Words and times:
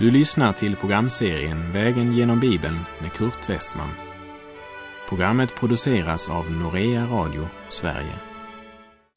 Du 0.00 0.10
lyssnar 0.10 0.52
till 0.52 0.76
programserien 0.76 1.72
Vägen 1.72 2.12
genom 2.12 2.40
Bibeln 2.40 2.78
med 3.00 3.12
Kurt 3.12 3.48
Westman. 3.48 3.90
Programmet 5.08 5.54
produceras 5.54 6.30
av 6.30 6.50
Norea 6.50 7.06
Radio 7.06 7.48
Sverige. 7.68 8.14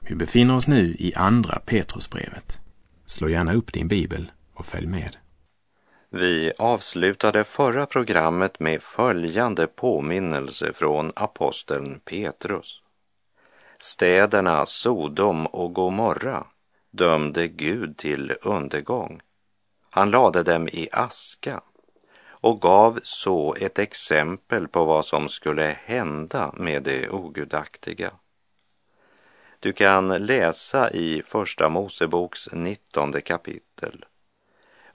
Vi 0.00 0.14
befinner 0.14 0.56
oss 0.56 0.68
nu 0.68 0.96
i 0.98 1.14
Andra 1.14 1.58
Petrusbrevet. 1.66 2.60
Slå 3.06 3.28
gärna 3.28 3.54
upp 3.54 3.72
din 3.72 3.88
bibel 3.88 4.32
och 4.54 4.66
följ 4.66 4.86
med. 4.86 5.16
Vi 6.10 6.52
avslutade 6.58 7.44
förra 7.44 7.86
programmet 7.86 8.60
med 8.60 8.82
följande 8.82 9.66
påminnelse 9.66 10.72
från 10.72 11.12
aposteln 11.16 12.00
Petrus. 12.04 12.82
Städerna 13.78 14.66
Sodom 14.66 15.46
och 15.46 15.74
Gomorra 15.74 16.46
dömde 16.90 17.48
Gud 17.48 17.96
till 17.96 18.32
undergång. 18.42 19.20
Han 19.94 20.10
lade 20.10 20.42
dem 20.42 20.68
i 20.68 20.88
aska 20.92 21.60
och 22.40 22.60
gav 22.60 23.00
så 23.02 23.54
ett 23.54 23.78
exempel 23.78 24.68
på 24.68 24.84
vad 24.84 25.04
som 25.04 25.28
skulle 25.28 25.76
hända 25.84 26.52
med 26.56 26.82
det 26.82 27.08
ogudaktiga. 27.08 28.10
Du 29.60 29.72
kan 29.72 30.08
läsa 30.08 30.90
i 30.90 31.22
Första 31.26 31.68
Moseboks 31.68 32.48
19 32.52 33.12
kapitel 33.12 34.04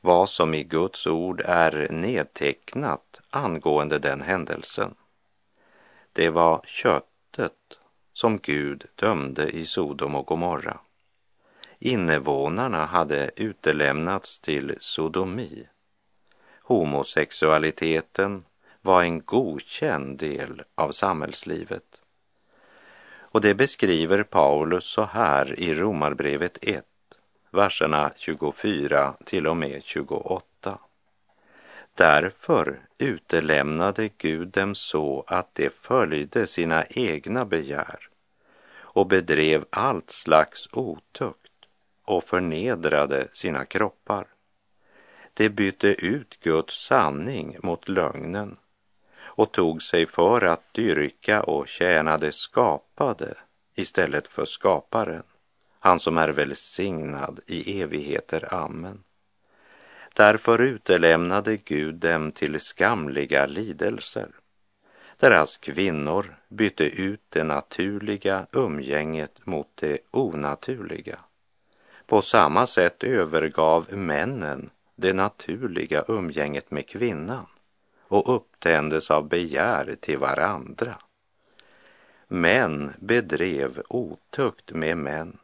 vad 0.02 0.30
som 0.30 0.53
i 0.53 0.63
Guds 0.63 1.08
ord 1.08 1.41
är 1.45 1.88
nedtecknat 1.91 3.22
angående 3.30 4.00
den 4.00 4.22
händelsen. 4.22 4.95
Det 6.14 6.30
var 6.30 6.61
köttet 6.66 7.80
som 8.14 8.38
Gud 8.38 8.86
dömde 8.95 9.50
i 9.50 9.66
Sodom 9.66 10.16
och 10.16 10.25
Gomorra. 10.25 10.80
Invånarna 11.81 12.85
hade 12.85 13.31
utelämnats 13.35 14.39
till 14.39 14.75
sodomi. 14.80 15.67
Homosexualiteten 16.63 18.45
var 18.81 19.03
en 19.03 19.21
godkänd 19.21 20.19
del 20.19 20.63
av 20.75 20.91
samhällslivet. 20.91 22.02
Och 23.31 23.41
det 23.41 23.55
beskriver 23.55 24.23
Paulus 24.23 24.83
så 24.86 25.03
här 25.03 25.59
i 25.59 25.73
Romarbrevet 25.73 26.58
1, 26.61 26.86
verserna 27.52 28.11
24 28.17 29.14
till 29.25 29.47
och 29.47 29.58
med 29.58 29.83
28. 29.83 30.80
Därför 31.95 32.80
utelämnade 32.97 34.09
Gud 34.17 34.47
dem 34.47 34.75
så 34.75 35.23
att 35.27 35.55
de 35.55 35.69
följde 35.69 36.47
sina 36.47 36.86
egna 36.86 37.45
begär 37.45 38.09
och 38.71 39.08
bedrev 39.08 39.66
allt 39.69 40.09
slags 40.09 40.69
otukt 40.71 41.48
och 42.09 42.23
förnedrade 42.23 43.27
sina 43.31 43.65
kroppar. 43.65 44.27
De 45.33 45.49
bytte 45.49 46.05
ut 46.05 46.39
Guds 46.39 46.85
sanning 46.85 47.57
mot 47.63 47.89
lögnen 47.89 48.57
och 49.19 49.52
tog 49.52 49.81
sig 49.81 50.05
för 50.05 50.45
att 50.45 50.73
dyrka 50.73 51.43
och 51.43 51.67
tjäna 51.67 52.17
det 52.17 52.31
skapade 52.31 53.37
istället 53.75 54.27
för 54.27 54.45
skaparen, 54.45 55.23
han 55.80 55.99
som 55.99 56.17
är 56.17 56.30
välsignad 56.30 57.39
i 57.47 57.81
evigheter. 57.81 58.53
Amen. 58.53 59.03
Därför 60.13 60.61
utelämnade 60.61 61.57
Gud 61.57 61.95
dem 61.95 62.31
till 62.31 62.59
skamliga 62.59 63.45
lidelser. 63.45 64.30
Deras 65.17 65.57
kvinnor 65.57 66.35
bytte 66.47 66.83
ut 66.83 67.23
det 67.30 67.43
naturliga 67.43 68.47
umgänget 68.52 69.45
mot 69.45 69.67
det 69.75 69.98
onaturliga. 70.11 71.19
På 72.09 72.21
samma 72.21 72.67
sätt 72.67 73.03
övergav 73.03 73.93
männen 73.93 74.70
det 74.95 75.14
naturliga 75.14 76.03
umgänget 76.08 76.71
med 76.71 76.87
kvinnan 76.87 77.45
och 78.08 78.36
upptändes 78.36 79.11
av 79.11 79.27
begär 79.27 79.95
till 79.99 80.17
varandra. 80.17 80.95
Män 82.27 82.93
bedrev 82.99 83.81
otukt 83.89 84.71
med 84.71 84.98
män 84.98 85.37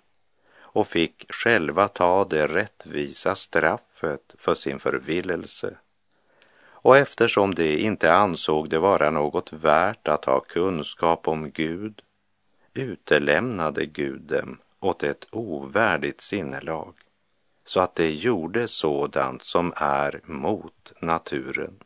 och 0.59 0.87
fick 0.87 1.33
själva 1.33 1.87
ta 1.87 2.25
det 2.25 2.47
rättvisa 2.47 3.35
straffet 3.35 4.35
för 4.37 4.55
sin 4.55 4.79
förvillelse. 4.79 5.77
Och 6.63 6.97
eftersom 6.97 7.53
de 7.53 7.77
inte 7.77 8.13
ansåg 8.13 8.69
det 8.69 8.79
vara 8.79 9.11
något 9.11 9.53
värt 9.53 10.07
att 10.07 10.25
ha 10.25 10.39
kunskap 10.39 11.27
om 11.27 11.51
Gud 11.51 12.01
utelämnade 12.73 13.85
Gud 13.85 14.21
dem 14.21 14.59
åt 14.85 15.03
ett 15.03 15.27
ovärdigt 15.31 16.21
sinnelag 16.21 16.93
så 17.65 17.79
att 17.79 17.95
de 17.95 18.09
gjorde 18.09 18.67
sådant 18.67 19.43
som 19.43 19.73
är 19.75 20.21
mot 20.23 20.93
naturen. 20.99 21.79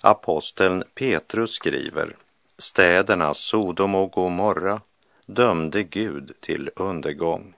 Aposteln 0.00 0.84
Petrus 0.94 1.50
skriver, 1.50 2.16
städerna 2.58 3.34
Sodom 3.34 3.94
och 3.94 4.12
Gomorra 4.12 4.80
dömde 5.26 5.82
Gud 5.82 6.32
till 6.40 6.70
undergång. 6.76 7.54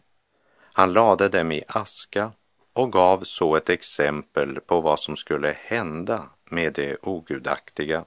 Han 0.72 0.92
lade 0.92 1.28
dem 1.28 1.52
i 1.52 1.64
aska 1.68 2.32
och 2.72 2.92
gav 2.92 3.20
så 3.24 3.56
ett 3.56 3.68
exempel 3.68 4.60
på 4.60 4.80
vad 4.80 5.00
som 5.00 5.16
skulle 5.16 5.56
hända 5.60 6.28
med 6.44 6.72
det 6.72 6.96
ogudaktiga. 7.02 8.04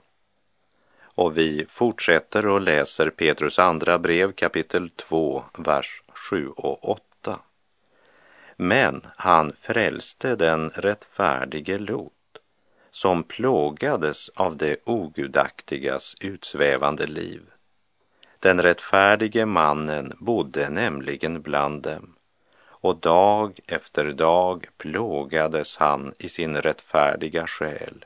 Och 1.15 1.37
vi 1.37 1.65
fortsätter 1.69 2.47
och 2.47 2.61
läser 2.61 3.09
Petrus 3.09 3.59
andra 3.59 3.99
brev 3.99 4.31
kapitel 4.31 4.89
2, 4.89 5.43
vers 5.57 6.01
7 6.29 6.49
och 6.49 6.89
8. 6.89 7.39
Men 8.55 9.01
han 9.15 9.53
frälste 9.59 10.35
den 10.35 10.69
rättfärdige 10.69 11.77
Lot 11.77 12.11
som 12.91 13.23
plågades 13.23 14.29
av 14.29 14.57
det 14.57 14.77
ogudaktigas 14.83 16.15
utsvävande 16.19 17.05
liv. 17.05 17.41
Den 18.39 18.61
rättfärdige 18.61 19.45
mannen 19.45 20.13
bodde 20.19 20.69
nämligen 20.69 21.41
bland 21.41 21.81
dem 21.81 22.15
och 22.83 22.97
dag 22.97 23.59
efter 23.67 24.11
dag 24.11 24.67
plågades 24.77 25.77
han 25.77 26.13
i 26.19 26.29
sin 26.29 26.57
rättfärdiga 26.57 27.47
själ 27.47 28.05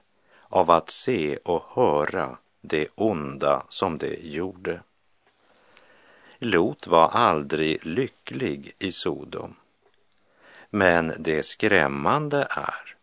av 0.49 0.71
att 0.71 0.89
se 0.89 1.37
och 1.37 1.63
höra 1.69 2.37
det 2.67 2.87
onda 2.95 3.63
som 3.69 3.97
det 3.97 4.15
gjorde. 4.23 4.81
Lot 6.39 6.87
var 6.87 7.09
aldrig 7.09 7.85
lycklig 7.85 8.71
i 8.79 8.91
Sodom. 8.91 9.55
Men 10.69 11.13
det 11.19 11.43
skrämmande 11.43 12.47
är 12.49 12.95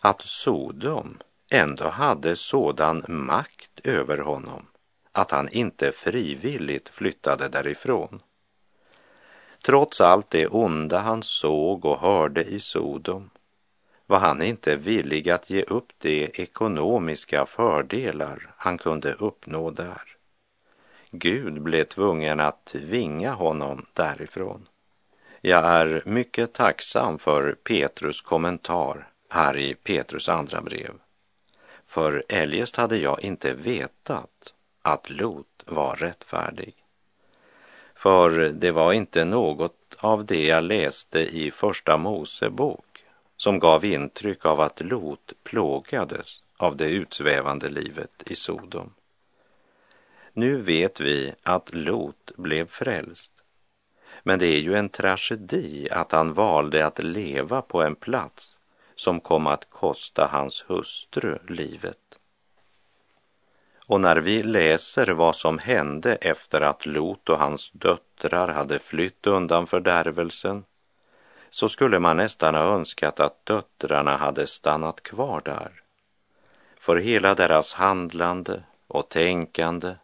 att 0.00 0.22
Sodom 0.22 1.18
ändå 1.50 1.88
hade 1.88 2.36
sådan 2.36 3.04
makt 3.08 3.80
över 3.84 4.18
honom 4.18 4.66
att 5.12 5.30
han 5.30 5.48
inte 5.48 5.92
frivilligt 5.92 6.88
flyttade 6.88 7.48
därifrån. 7.48 8.22
Trots 9.62 10.00
allt 10.00 10.30
det 10.30 10.46
onda 10.46 10.98
han 10.98 11.22
såg 11.22 11.84
och 11.84 12.00
hörde 12.00 12.44
i 12.44 12.60
Sodom 12.60 13.30
var 14.10 14.18
han 14.18 14.42
inte 14.42 14.76
villig 14.76 15.30
att 15.30 15.50
ge 15.50 15.62
upp 15.62 15.92
de 15.98 16.24
ekonomiska 16.34 17.46
fördelar 17.46 18.54
han 18.56 18.78
kunde 18.78 19.12
uppnå 19.12 19.70
där. 19.70 20.02
Gud 21.10 21.62
blev 21.62 21.84
tvungen 21.84 22.40
att 22.40 22.64
tvinga 22.64 23.32
honom 23.32 23.86
därifrån. 23.92 24.68
Jag 25.40 25.64
är 25.64 26.02
mycket 26.06 26.52
tacksam 26.52 27.18
för 27.18 27.52
Petrus 27.52 28.20
kommentar 28.20 29.08
här 29.28 29.56
i 29.56 29.74
Petrus 29.74 30.28
andra 30.28 30.60
brev. 30.60 30.92
För 31.86 32.24
eljest 32.28 32.76
hade 32.76 32.96
jag 32.96 33.20
inte 33.24 33.52
vetat 33.52 34.54
att 34.82 35.10
Lot 35.10 35.64
var 35.66 35.96
rättfärdig. 35.96 36.74
För 37.94 38.30
det 38.54 38.70
var 38.70 38.92
inte 38.92 39.24
något 39.24 39.96
av 39.98 40.24
det 40.24 40.46
jag 40.46 40.64
läste 40.64 41.20
i 41.20 41.50
Första 41.50 41.96
Mosebok 41.96 42.89
som 43.40 43.58
gav 43.58 43.84
intryck 43.84 44.46
av 44.46 44.60
att 44.60 44.80
Lot 44.80 45.32
plågades 45.42 46.42
av 46.56 46.76
det 46.76 46.90
utsvävande 46.90 47.68
livet 47.68 48.22
i 48.26 48.34
Sodom. 48.34 48.94
Nu 50.32 50.56
vet 50.56 51.00
vi 51.00 51.32
att 51.42 51.74
Lot 51.74 52.32
blev 52.36 52.66
frälst. 52.66 53.32
Men 54.22 54.38
det 54.38 54.46
är 54.46 54.60
ju 54.60 54.74
en 54.74 54.88
tragedi 54.88 55.88
att 55.90 56.12
han 56.12 56.32
valde 56.32 56.86
att 56.86 56.98
leva 56.98 57.62
på 57.62 57.82
en 57.82 57.94
plats 57.94 58.56
som 58.94 59.20
kom 59.20 59.46
att 59.46 59.70
kosta 59.70 60.28
hans 60.32 60.64
hustru 60.66 61.38
livet. 61.48 62.18
Och 63.86 64.00
när 64.00 64.16
vi 64.16 64.42
läser 64.42 65.06
vad 65.06 65.36
som 65.36 65.58
hände 65.58 66.14
efter 66.14 66.60
att 66.60 66.86
Lot 66.86 67.28
och 67.28 67.38
hans 67.38 67.70
döttrar 67.70 68.48
hade 68.48 68.78
flytt 68.78 69.26
undan 69.26 69.66
fördärvelsen 69.66 70.64
så 71.50 71.68
skulle 71.68 71.98
man 71.98 72.16
nästan 72.16 72.54
ha 72.54 72.62
önskat 72.62 73.20
att 73.20 73.46
döttrarna 73.46 74.16
hade 74.16 74.46
stannat 74.46 75.02
kvar 75.02 75.42
där. 75.44 75.82
För 76.78 76.96
hela 76.96 77.34
deras 77.34 77.74
handlande 77.74 78.62
och 78.86 79.08
tänkande 79.08 79.94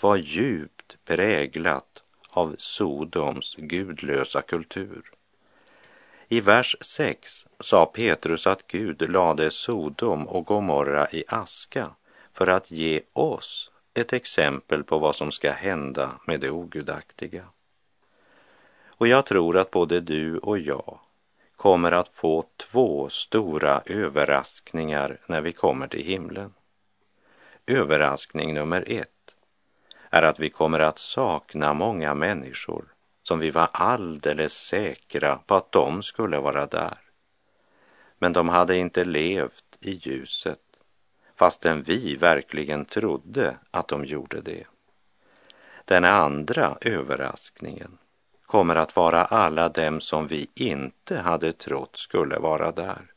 var 0.00 0.16
djupt 0.16 0.96
präglat 1.04 2.02
av 2.30 2.54
Sodoms 2.58 3.54
gudlösa 3.58 4.42
kultur. 4.42 5.10
I 6.28 6.40
vers 6.40 6.76
6 6.80 7.46
sa 7.60 7.86
Petrus 7.86 8.46
att 8.46 8.66
Gud 8.66 9.10
lade 9.10 9.50
Sodom 9.50 10.28
och 10.28 10.46
Gomorra 10.46 11.10
i 11.10 11.24
aska 11.28 11.90
för 12.32 12.46
att 12.46 12.70
ge 12.70 13.00
oss 13.12 13.70
ett 13.94 14.12
exempel 14.12 14.84
på 14.84 14.98
vad 14.98 15.16
som 15.16 15.32
ska 15.32 15.52
hända 15.52 16.10
med 16.26 16.40
det 16.40 16.50
ogudaktiga. 16.50 17.44
Och 19.02 19.08
jag 19.08 19.26
tror 19.26 19.56
att 19.56 19.70
både 19.70 20.00
du 20.00 20.38
och 20.38 20.58
jag 20.58 20.98
kommer 21.56 21.92
att 21.92 22.08
få 22.08 22.44
två 22.56 23.08
stora 23.08 23.82
överraskningar 23.86 25.18
när 25.26 25.40
vi 25.40 25.52
kommer 25.52 25.88
till 25.88 26.04
himlen. 26.04 26.54
Överraskning 27.66 28.54
nummer 28.54 28.84
ett 28.86 29.34
är 30.10 30.22
att 30.22 30.40
vi 30.40 30.50
kommer 30.50 30.80
att 30.80 30.98
sakna 30.98 31.74
många 31.74 32.14
människor 32.14 32.84
som 33.22 33.38
vi 33.38 33.50
var 33.50 33.68
alldeles 33.72 34.52
säkra 34.52 35.36
på 35.46 35.54
att 35.54 35.72
de 35.72 36.02
skulle 36.02 36.38
vara 36.38 36.66
där. 36.66 36.98
Men 38.18 38.32
de 38.32 38.48
hade 38.48 38.76
inte 38.76 39.04
levt 39.04 39.78
i 39.80 39.92
ljuset 39.92 40.60
fastän 41.36 41.82
vi 41.82 42.16
verkligen 42.16 42.84
trodde 42.84 43.56
att 43.70 43.88
de 43.88 44.04
gjorde 44.04 44.40
det. 44.40 44.64
Den 45.84 46.04
andra 46.04 46.78
överraskningen 46.80 47.98
kommer 48.52 48.76
att 48.76 48.96
vara 48.96 49.24
alla 49.24 49.68
dem 49.68 50.00
som 50.00 50.26
vi 50.26 50.46
inte 50.54 51.18
hade 51.18 51.52
trott 51.52 51.96
skulle 51.96 52.38
vara 52.38 52.72
där 52.72 53.12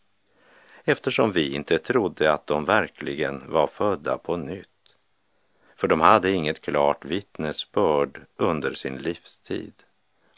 eftersom 0.84 1.32
vi 1.32 1.56
inte 1.56 1.78
trodde 1.78 2.34
att 2.34 2.48
de 2.48 2.66
verkligen 2.66 3.44
var 3.48 3.68
födda 3.68 4.18
på 4.18 4.38
nytt. 4.38 4.68
För 5.76 5.88
de 5.88 6.02
hade 6.02 6.32
inget 6.32 6.62
klart 6.62 7.06
vittnesbörd 7.06 8.22
under 8.38 8.74
sin 8.74 8.98
livstid. 8.98 9.74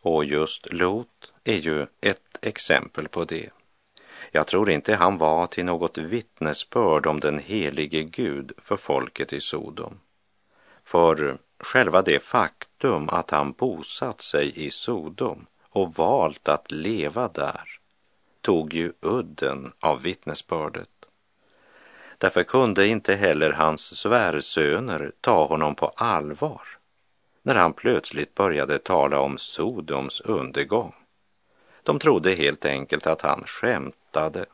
Och 0.02 0.26
just 0.26 0.74
Lot 0.74 1.34
är 1.44 1.58
ju 1.58 1.88
ett 2.02 2.38
exempel 2.42 3.08
på 3.08 3.24
det. 3.24 3.50
Jag 4.32 4.48
tror 4.48 4.70
inte 4.70 4.96
han 4.96 5.18
var 5.18 5.48
till 5.48 5.66
något 5.66 5.98
vittnesbörd 5.98 7.06
om 7.06 7.20
den 7.20 7.40
helige 7.40 8.04
Gud 8.04 8.52
för 8.58 8.78
folket 8.78 9.34
i 9.34 9.40
Sodom. 9.40 10.00
För 10.84 11.38
själva 11.60 12.02
det 12.02 12.24
faktum 12.24 12.67
att 13.10 13.32
han 13.32 13.52
bosatt 13.52 14.22
sig 14.22 14.66
i 14.66 14.70
Sodom 14.70 15.46
och 15.70 15.94
valt 15.94 16.48
att 16.48 16.72
leva 16.72 17.28
där 17.28 17.80
tog 18.42 18.74
ju 18.74 18.92
udden 19.02 19.72
av 19.80 20.02
vittnesbördet. 20.02 20.90
Därför 22.18 22.44
kunde 22.44 22.88
inte 22.88 23.16
heller 23.16 23.52
hans 23.52 23.98
svärsöner 24.00 25.12
ta 25.22 25.46
honom 25.46 25.76
på 25.76 25.88
allvar 25.88 26.62
när 27.42 27.56
han 27.56 27.74
plötsligt 27.74 28.36
började 28.36 28.80
tala 28.80 29.20
om 29.20 29.38
Sodoms 29.38 30.22
undergång. 30.22 30.94
De 31.84 32.00
trodde 32.00 32.34
helt 32.34 32.66
enkelt 32.66 33.08
att 33.08 33.22
han 33.22 33.44
skämtade, 33.46 34.46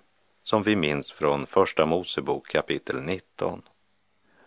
som 0.44 0.64
vi 0.64 0.75
minns 0.75 1.12
från 1.12 1.46
Första 1.46 1.86
Mosebok 1.86 2.48
kapitel 2.48 3.02
19. 3.02 3.62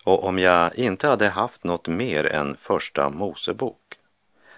Och 0.06 0.24
om 0.24 0.38
jag 0.38 0.74
inte 0.74 1.08
hade 1.08 1.28
haft 1.28 1.64
något 1.64 1.88
mer 1.88 2.26
än 2.26 2.56
Första 2.56 3.10
Mosebok 3.10 3.98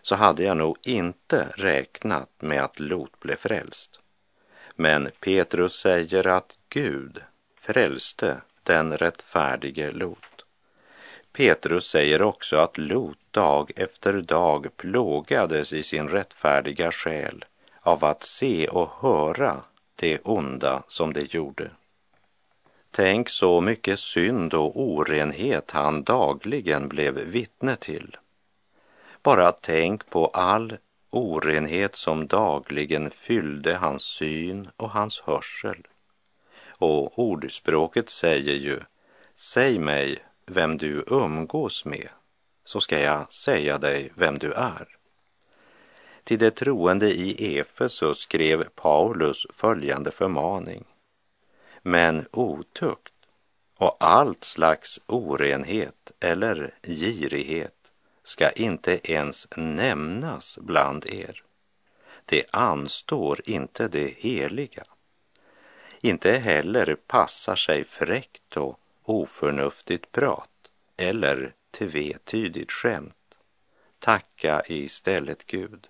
så 0.03 0.15
hade 0.15 0.43
jag 0.43 0.57
nog 0.57 0.79
inte 0.83 1.49
räknat 1.57 2.31
med 2.39 2.65
att 2.65 2.81
Lot 2.81 3.21
blev 3.21 3.37
frälst. 3.37 3.91
Men 4.77 5.11
Petrus 5.21 5.73
säger 5.73 6.27
att 6.27 6.57
Gud 6.69 7.23
frälste 7.61 8.41
den 8.63 8.97
rättfärdige 8.97 9.91
Lot. 9.91 10.45
Petrus 11.33 11.91
säger 11.91 12.23
också 12.23 12.57
att 12.57 12.79
Lot 12.79 13.19
dag 13.31 13.71
efter 13.77 14.13
dag 14.13 14.77
plågades 14.77 15.73
i 15.73 15.83
sin 15.83 16.09
rättfärdiga 16.09 16.93
själ 16.93 17.45
av 17.81 18.05
att 18.05 18.23
se 18.23 18.69
och 18.69 18.91
höra 19.01 19.61
det 19.97 20.19
onda 20.19 20.83
som 20.87 21.13
det 21.13 21.35
gjorde. 21.35 21.71
Tänk 22.91 23.29
så 23.29 23.61
mycket 23.61 23.99
synd 23.99 24.55
och 24.55 24.81
orenhet 24.83 25.71
han 25.71 26.03
dagligen 26.03 26.89
blev 26.89 27.15
vittne 27.15 27.77
till. 27.77 28.17
Bara 29.23 29.53
tänk 29.53 30.11
på 30.11 30.27
all 30.27 30.77
orenhet 31.11 31.97
som 31.97 32.27
dagligen 32.27 33.11
fyllde 33.11 33.75
hans 33.75 34.03
syn 34.03 34.69
och 34.77 34.91
hans 34.91 35.21
hörsel. 35.21 35.87
Och 36.79 37.19
ordspråket 37.19 38.11
säger 38.11 38.55
ju, 38.55 38.81
säg 39.37 39.79
mig 39.79 40.19
vem 40.47 40.79
du 40.79 41.05
umgås 41.07 41.85
med, 41.85 42.09
så 42.65 42.81
ska 42.81 43.01
jag 43.01 43.33
säga 43.33 43.79
dig 43.79 44.13
vem 44.15 44.39
du 44.39 44.53
är. 44.53 44.89
Till 46.25 46.39
de 46.39 46.51
troende 46.51 47.11
i 47.11 47.59
Efesus 47.59 48.19
skrev 48.19 48.65
Paulus 48.75 49.47
följande 49.51 50.11
förmaning. 50.11 50.85
Men 51.89 52.27
otukt 52.33 53.15
och 53.75 53.97
allt 54.01 54.45
slags 54.45 55.01
orenhet 55.07 56.13
eller 56.21 56.75
girighet 56.83 57.93
ska 58.23 58.51
inte 58.51 59.13
ens 59.13 59.49
nämnas 59.57 60.59
bland 60.61 61.07
er. 61.07 61.43
Det 62.25 62.45
anstår 62.51 63.41
inte 63.45 63.89
det 63.89 64.15
heliga. 64.19 64.85
Inte 66.01 66.33
heller 66.33 66.95
passar 66.95 67.57
sig 67.57 67.85
fräckt 67.85 68.57
och 68.57 68.81
oförnuftigt 69.03 70.13
prat 70.13 70.71
eller 70.97 71.55
tvetydigt 71.71 72.73
skämt. 72.73 73.39
Tacka 73.99 74.63
istället 74.67 75.47
Gud. 75.47 75.89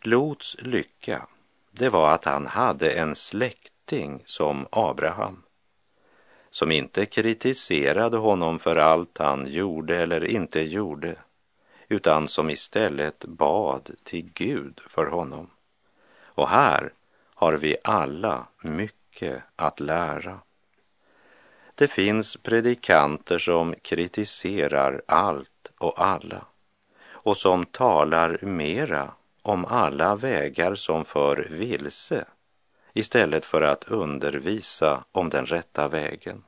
Lots 0.00 0.56
lycka, 0.58 1.26
det 1.70 1.88
var 1.88 2.14
att 2.14 2.24
han 2.24 2.46
hade 2.46 2.90
en 2.90 3.16
släkt 3.16 3.72
släkting 3.86 4.22
som 4.26 4.66
Abraham 4.70 5.42
som 6.50 6.72
inte 6.72 7.06
kritiserade 7.06 8.16
honom 8.16 8.58
för 8.58 8.76
allt 8.76 9.18
han 9.18 9.46
gjorde 9.46 9.96
eller 9.96 10.24
inte 10.24 10.60
gjorde, 10.60 11.16
utan 11.88 12.28
som 12.28 12.50
istället 12.50 13.24
bad 13.24 13.90
till 14.04 14.30
Gud 14.34 14.80
för 14.88 15.06
honom. 15.06 15.50
Och 16.34 16.48
här 16.48 16.92
har 17.34 17.52
vi 17.52 17.76
alla 17.84 18.46
mycket 18.62 19.42
att 19.56 19.80
lära. 19.80 20.40
Det 21.74 21.88
finns 21.88 22.36
predikanter 22.36 23.38
som 23.38 23.74
kritiserar 23.82 25.02
allt 25.06 25.72
och 25.78 26.00
alla 26.00 26.46
och 27.24 27.36
som 27.36 27.64
talar 27.64 28.38
mera 28.42 29.12
om 29.42 29.64
alla 29.64 30.16
vägar 30.16 30.74
som 30.74 31.04
för 31.04 31.48
vilse 31.50 32.24
istället 32.96 33.46
för 33.46 33.62
att 33.62 33.84
undervisa 33.84 35.04
om 35.12 35.30
den 35.30 35.46
rätta 35.46 35.88
vägen. 35.88 36.44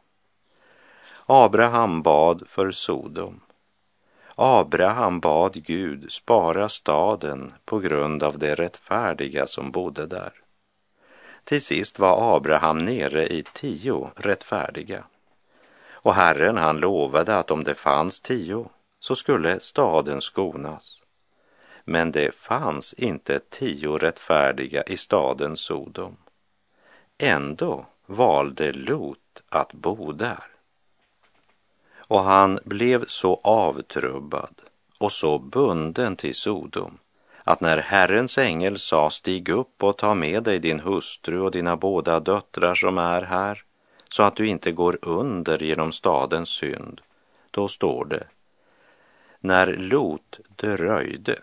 Abraham 1.26 2.02
bad 2.02 2.42
för 2.46 2.70
Sodom. 2.70 3.40
Abraham 4.34 5.20
bad 5.20 5.64
Gud 5.64 6.12
spara 6.12 6.68
staden 6.68 7.52
på 7.64 7.78
grund 7.78 8.22
av 8.22 8.38
det 8.38 8.54
rättfärdiga 8.54 9.46
som 9.46 9.70
bodde 9.70 10.06
där. 10.06 10.32
Till 11.44 11.62
sist 11.62 11.98
var 11.98 12.36
Abraham 12.36 12.78
nere 12.78 13.26
i 13.26 13.44
tio 13.54 14.10
rättfärdiga. 14.16 15.04
Och 15.90 16.14
Herren 16.14 16.56
han 16.56 16.78
lovade 16.78 17.36
att 17.36 17.50
om 17.50 17.64
det 17.64 17.74
fanns 17.74 18.20
tio 18.20 18.68
så 19.00 19.16
skulle 19.16 19.60
staden 19.60 20.20
skonas. 20.20 21.02
Men 21.84 22.12
det 22.12 22.34
fanns 22.34 22.92
inte 22.94 23.40
tio 23.50 23.98
rättfärdiga 23.98 24.82
i 24.82 24.96
staden 24.96 25.56
Sodom. 25.56 26.16
Ändå 27.18 27.86
valde 28.06 28.72
Lot 28.72 29.42
att 29.48 29.72
bo 29.72 30.12
där. 30.12 30.44
Och 31.96 32.20
han 32.20 32.58
blev 32.64 33.04
så 33.06 33.40
avtrubbad 33.44 34.54
och 34.98 35.12
så 35.12 35.38
bunden 35.38 36.16
till 36.16 36.34
Sodom 36.34 36.98
att 37.44 37.60
när 37.60 37.78
Herrens 37.78 38.38
ängel 38.38 38.78
sa 38.78 39.10
stig 39.10 39.48
upp 39.48 39.82
och 39.82 39.98
ta 39.98 40.14
med 40.14 40.42
dig 40.42 40.58
din 40.58 40.80
hustru 40.80 41.40
och 41.40 41.50
dina 41.50 41.76
båda 41.76 42.20
döttrar 42.20 42.74
som 42.74 42.98
är 42.98 43.22
här 43.22 43.62
så 44.08 44.22
att 44.22 44.36
du 44.36 44.46
inte 44.46 44.72
går 44.72 44.98
under 45.02 45.62
genom 45.62 45.92
stadens 45.92 46.48
synd, 46.48 47.00
då 47.50 47.68
står 47.68 48.04
det 48.04 48.26
när 49.40 49.66
Lot 49.66 50.40
dröjde 50.56 51.38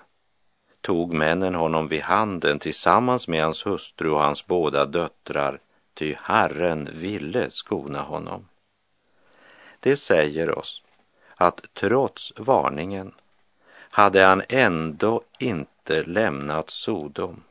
tog 0.85 1.13
männen 1.13 1.55
honom 1.55 1.87
vid 1.87 2.01
handen 2.01 2.59
tillsammans 2.59 3.27
med 3.27 3.43
hans 3.43 3.65
hustru 3.65 4.09
och 4.09 4.21
hans 4.21 4.47
båda 4.47 4.85
döttrar, 4.85 5.59
ty 5.93 6.15
Herren 6.21 6.89
ville 6.93 7.49
skona 7.49 8.01
honom. 8.01 8.47
Det 9.79 9.97
säger 9.97 10.59
oss 10.59 10.83
att 11.35 11.61
trots 11.73 12.33
varningen 12.37 13.11
hade 13.89 14.23
han 14.23 14.41
ändå 14.49 15.21
inte 15.39 16.03
lämnat 16.03 16.69
Sodom 16.69 17.43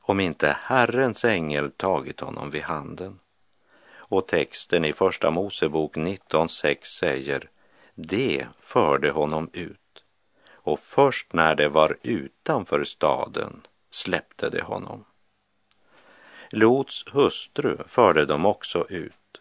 om 0.00 0.20
inte 0.20 0.56
Herrens 0.60 1.24
ängel 1.24 1.70
tagit 1.70 2.20
honom 2.20 2.50
vid 2.50 2.62
handen. 2.62 3.18
Och 3.94 4.28
texten 4.28 4.84
i 4.84 4.92
Första 4.92 5.30
Mosebok 5.30 5.96
19.6 5.96 6.76
säger, 6.84 7.48
det 7.94 8.46
förde 8.60 9.10
honom 9.10 9.50
ut 9.52 9.81
och 10.62 10.78
först 10.78 11.32
när 11.32 11.54
det 11.54 11.68
var 11.68 11.96
utanför 12.02 12.84
staden 12.84 13.66
släppte 13.90 14.50
det 14.50 14.62
honom. 14.62 15.04
Lots 16.50 17.04
hustru 17.12 17.76
förde 17.86 18.26
de 18.26 18.46
också 18.46 18.86
ut, 18.88 19.40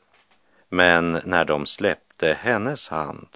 men 0.70 1.22
när 1.26 1.46
de 1.46 1.66
släppte 1.66 2.38
hennes 2.42 2.90
hand 2.90 3.28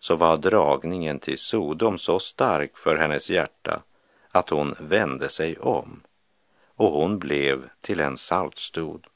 så 0.00 0.16
var 0.16 0.36
dragningen 0.36 1.18
till 1.18 1.38
Sodom 1.38 1.98
så 1.98 2.18
stark 2.18 2.78
för 2.78 2.96
hennes 2.96 3.30
hjärta 3.30 3.82
att 4.30 4.50
hon 4.50 4.74
vände 4.78 5.28
sig 5.28 5.58
om 5.58 6.02
och 6.74 6.90
hon 6.90 7.18
blev 7.18 7.68
till 7.80 8.00
en 8.00 8.16
saltstod. 8.16 9.06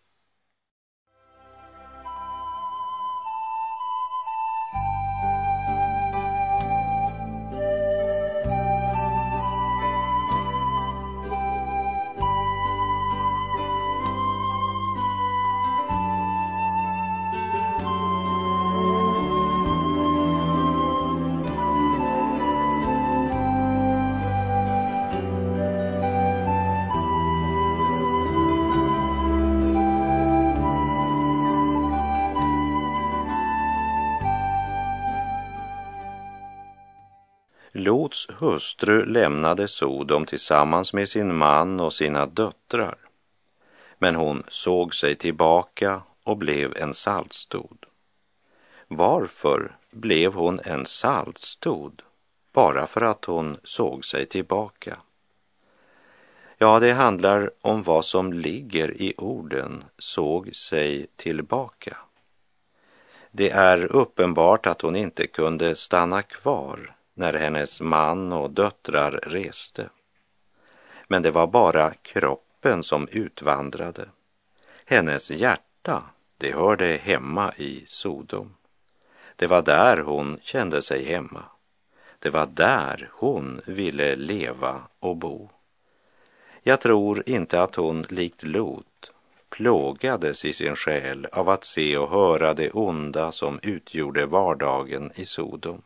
Lots 38.14 38.28
hustru 38.38 39.04
lämnade 39.04 39.68
Sodom 39.68 40.26
tillsammans 40.26 40.92
med 40.92 41.08
sin 41.08 41.36
man 41.36 41.80
och 41.80 41.92
sina 41.92 42.26
döttrar. 42.26 42.96
Men 43.98 44.14
hon 44.14 44.42
såg 44.48 44.94
sig 44.94 45.14
tillbaka 45.14 46.02
och 46.24 46.36
blev 46.36 46.76
en 46.76 46.94
saltstod. 46.94 47.86
Varför 48.88 49.76
blev 49.90 50.34
hon 50.34 50.60
en 50.64 50.86
saltstod? 50.86 52.02
Bara 52.52 52.86
för 52.86 53.00
att 53.00 53.24
hon 53.24 53.56
såg 53.64 54.04
sig 54.04 54.26
tillbaka. 54.26 54.96
Ja, 56.58 56.80
det 56.80 56.92
handlar 56.92 57.50
om 57.60 57.82
vad 57.82 58.04
som 58.04 58.32
ligger 58.32 59.02
i 59.02 59.14
orden 59.18 59.84
såg 59.98 60.54
sig 60.54 61.06
tillbaka. 61.16 61.96
Det 63.30 63.50
är 63.50 63.92
uppenbart 63.92 64.66
att 64.66 64.80
hon 64.80 64.96
inte 64.96 65.26
kunde 65.26 65.74
stanna 65.74 66.22
kvar 66.22 66.94
när 67.14 67.34
hennes 67.34 67.80
man 67.80 68.32
och 68.32 68.50
döttrar 68.50 69.10
reste. 69.10 69.88
Men 71.08 71.22
det 71.22 71.30
var 71.30 71.46
bara 71.46 71.90
kroppen 71.90 72.82
som 72.82 73.08
utvandrade. 73.10 74.08
Hennes 74.84 75.30
hjärta, 75.30 76.02
det 76.38 76.54
hörde 76.54 77.00
hemma 77.02 77.52
i 77.56 77.84
Sodom. 77.86 78.54
Det 79.36 79.46
var 79.46 79.62
där 79.62 79.96
hon 79.96 80.38
kände 80.42 80.82
sig 80.82 81.04
hemma. 81.04 81.44
Det 82.18 82.30
var 82.30 82.46
där 82.46 83.10
hon 83.12 83.60
ville 83.66 84.16
leva 84.16 84.82
och 84.98 85.16
bo. 85.16 85.50
Jag 86.62 86.80
tror 86.80 87.22
inte 87.26 87.62
att 87.62 87.74
hon 87.74 88.02
likt 88.08 88.42
Lot 88.42 89.10
plågades 89.50 90.44
i 90.44 90.52
sin 90.52 90.76
själ 90.76 91.26
av 91.32 91.48
att 91.48 91.64
se 91.64 91.96
och 91.96 92.10
höra 92.10 92.54
det 92.54 92.70
onda 92.70 93.32
som 93.32 93.60
utgjorde 93.62 94.26
vardagen 94.26 95.12
i 95.14 95.24
Sodom. 95.24 95.82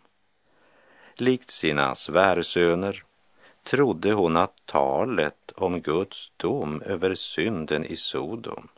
Likt 1.20 1.50
sina 1.50 1.94
svärsöner 1.94 3.04
trodde 3.62 4.12
hon 4.12 4.36
att 4.36 4.66
talet 4.66 5.52
om 5.54 5.80
Guds 5.80 6.32
dom 6.36 6.82
över 6.82 7.14
synden 7.14 7.84
i 7.84 7.96
Sodom, 7.96 8.68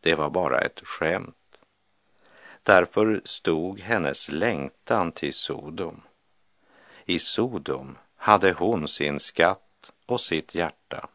det 0.00 0.14
var 0.14 0.30
bara 0.30 0.60
ett 0.60 0.80
skämt. 0.84 1.60
Därför 2.62 3.20
stod 3.24 3.80
hennes 3.80 4.28
längtan 4.28 5.12
till 5.12 5.34
Sodom. 5.34 6.02
I 7.04 7.18
Sodom 7.18 7.98
hade 8.16 8.52
hon 8.52 8.88
sin 8.88 9.20
skatt 9.20 9.92
och 10.06 10.20
sitt 10.20 10.54
hjärta. 10.54 11.08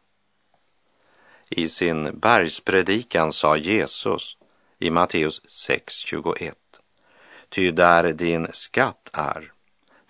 I 1.48 1.68
sin 1.68 2.18
bergspredikan 2.18 3.32
sa 3.32 3.56
Jesus 3.56 4.36
i 4.78 4.90
Matteus 4.90 5.42
6.21 5.42 6.54
Ty 7.48 7.70
där 7.70 8.12
din 8.12 8.48
skatt 8.52 9.10
är, 9.12 9.51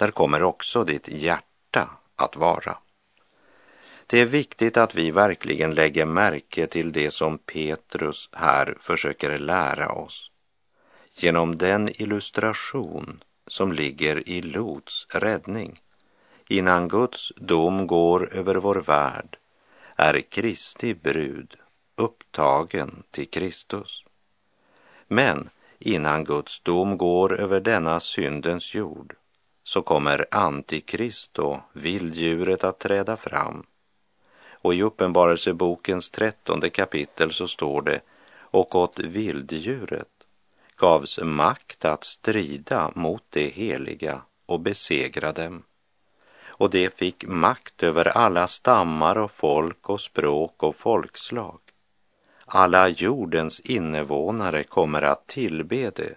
där 0.03 0.11
kommer 0.11 0.43
också 0.43 0.85
ditt 0.85 1.09
hjärta 1.09 1.91
att 2.17 2.37
vara. 2.37 2.79
Det 4.07 4.21
är 4.21 4.27
viktigt 4.27 4.77
att 4.77 4.95
vi 4.95 5.11
verkligen 5.11 5.75
lägger 5.75 6.07
märke 6.07 6.67
till 6.67 6.93
det 6.93 7.11
som 7.11 7.39
Petrus 7.39 8.29
här 8.33 8.77
försöker 8.81 9.39
lära 9.39 9.93
oss. 9.93 10.31
Genom 11.15 11.57
den 11.57 12.03
illustration 12.03 13.25
som 13.47 13.73
ligger 13.73 14.29
i 14.29 14.43
Lots 14.43 15.07
räddning. 15.11 15.81
Innan 16.49 16.89
Guds 16.89 17.33
dom 17.37 17.87
går 17.87 18.35
över 18.35 18.55
vår 18.55 18.81
värld 18.81 19.37
är 19.97 20.21
Kristi 20.21 20.95
brud 20.95 21.57
upptagen 21.97 23.03
till 23.11 23.31
Kristus. 23.31 24.05
Men 25.09 25.51
innan 25.79 26.25
Guds 26.25 26.61
dom 26.61 26.99
går 26.99 27.41
över 27.41 27.61
denna 27.61 28.01
syndens 28.01 28.75
jord 28.75 29.17
så 29.65 29.83
kommer 29.83 30.27
Antikrist 30.31 31.39
och 31.39 31.61
vilddjuret 31.73 32.65
att 32.65 32.79
träda 32.79 33.17
fram. 33.17 33.67
Och 34.51 34.75
i 34.75 34.83
Uppenbarelsebokens 34.83 36.11
trettonde 36.11 36.71
kapitel 36.71 37.33
så 37.33 37.49
står 37.49 37.83
det 37.83 38.01
och 38.35 38.75
åt 38.75 38.99
vilddjuret 38.99 40.09
gavs 40.77 41.21
makt 41.23 41.85
att 41.85 42.05
strida 42.05 42.91
mot 42.95 43.25
det 43.31 43.49
heliga 43.49 44.23
och 44.47 44.61
besegra 44.61 45.33
dem. 45.33 45.63
Och 46.45 46.71
det 46.71 46.99
fick 46.99 47.25
makt 47.27 47.83
över 47.83 48.09
alla 48.09 48.47
stammar 48.47 49.19
och 49.19 49.31
folk 49.31 49.89
och 49.89 50.01
språk 50.01 50.63
och 50.63 50.77
folkslag. 50.77 51.59
Alla 52.47 52.89
jordens 52.89 53.61
invånare 53.61 54.65
kommer 54.65 55.03
att 55.03 55.27
tillbe 55.27 55.91
det. 55.91 56.15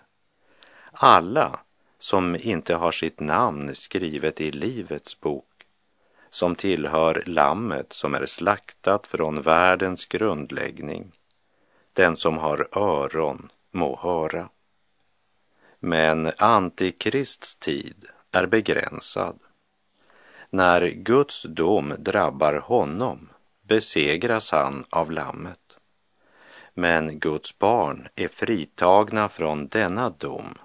Alla 0.91 1.59
som 2.05 2.35
inte 2.39 2.75
har 2.75 2.91
sitt 2.91 3.19
namn 3.19 3.75
skrivet 3.75 4.41
i 4.41 4.51
Livets 4.51 5.19
bok, 5.19 5.65
som 6.29 6.55
tillhör 6.55 7.23
Lammet 7.25 7.93
som 7.93 8.13
är 8.13 8.25
slaktat 8.25 9.07
från 9.07 9.41
världens 9.41 10.05
grundläggning. 10.05 11.11
Den 11.93 12.17
som 12.17 12.37
har 12.37 12.67
öron 12.77 13.51
må 13.71 13.99
höra. 14.01 14.49
Men 15.79 16.31
Antikrists 16.37 17.55
tid 17.55 18.05
är 18.31 18.45
begränsad. 18.45 19.39
När 20.49 20.87
Guds 20.87 21.43
dom 21.43 21.93
drabbar 21.99 22.53
honom 22.53 23.29
besegras 23.61 24.51
han 24.51 24.85
av 24.89 25.11
Lammet. 25.11 25.77
Men 26.73 27.19
Guds 27.19 27.59
barn 27.59 28.07
är 28.15 28.27
fritagna 28.27 29.29
från 29.29 29.67
denna 29.67 30.09
dom 30.09 30.57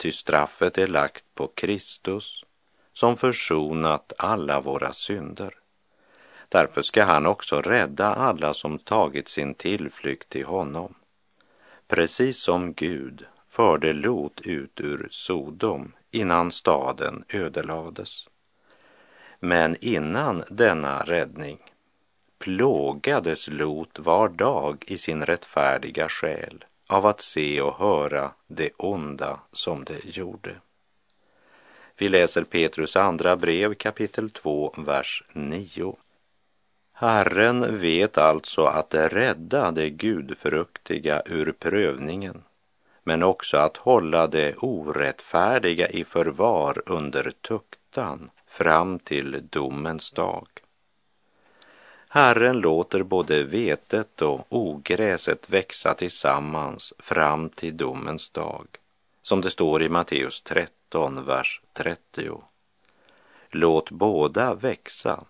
ty 0.00 0.12
straffet 0.12 0.78
är 0.78 0.86
lagt 0.86 1.24
på 1.34 1.46
Kristus 1.46 2.44
som 2.92 3.16
försonat 3.16 4.12
alla 4.18 4.60
våra 4.60 4.92
synder. 4.92 5.54
Därför 6.48 6.82
ska 6.82 7.04
han 7.04 7.26
också 7.26 7.62
rädda 7.62 8.14
alla 8.14 8.54
som 8.54 8.78
tagit 8.78 9.28
sin 9.28 9.54
tillflykt 9.54 10.28
till 10.28 10.44
honom. 10.44 10.94
Precis 11.88 12.38
som 12.38 12.72
Gud 12.72 13.26
förde 13.46 13.92
Lot 13.92 14.40
ut 14.40 14.80
ur 14.80 15.08
Sodom 15.10 15.92
innan 16.10 16.52
staden 16.52 17.24
ödelades. 17.28 18.28
Men 19.40 19.76
innan 19.80 20.44
denna 20.50 21.02
räddning 21.02 21.58
plågades 22.38 23.48
Lot 23.48 23.98
var 23.98 24.28
dag 24.28 24.84
i 24.86 24.98
sin 24.98 25.26
rättfärdiga 25.26 26.08
själ 26.08 26.64
av 26.90 27.06
att 27.06 27.20
se 27.20 27.60
och 27.60 27.78
höra 27.78 28.30
det 28.46 28.70
onda 28.76 29.40
som 29.52 29.84
det 29.84 30.04
gjorde. 30.04 30.54
Vi 31.98 32.08
läser 32.08 32.44
Petrus 32.44 32.96
andra 32.96 33.36
brev 33.36 33.74
kapitel 33.74 34.30
2, 34.30 34.74
vers 34.76 35.24
9. 35.32 35.96
Herren 36.92 37.80
vet 37.80 38.18
alltså 38.18 38.64
att 38.64 38.94
rädda 38.94 39.70
det 39.70 39.90
gudfruktiga 39.90 41.22
ur 41.26 41.52
prövningen, 41.52 42.42
men 43.02 43.22
också 43.22 43.56
att 43.56 43.76
hålla 43.76 44.26
det 44.26 44.56
orättfärdiga 44.56 45.88
i 45.88 46.04
förvar 46.04 46.82
under 46.86 47.32
tuktan 47.40 48.30
fram 48.46 48.98
till 48.98 49.48
domens 49.50 50.10
dag. 50.10 50.48
Herren 52.12 52.60
låter 52.60 53.02
både 53.02 53.44
vetet 53.44 54.22
och 54.22 54.46
ogräset 54.48 55.50
växa 55.50 55.94
tillsammans 55.94 56.92
fram 56.98 57.48
till 57.48 57.76
domens 57.76 58.28
dag, 58.28 58.66
som 59.22 59.40
det 59.40 59.50
står 59.50 59.82
i 59.82 59.88
Matteus 59.88 60.40
13, 60.42 61.24
vers 61.24 61.60
30. 61.72 62.42
Låt 63.50 63.90
båda 63.90 64.54
växa 64.54 65.24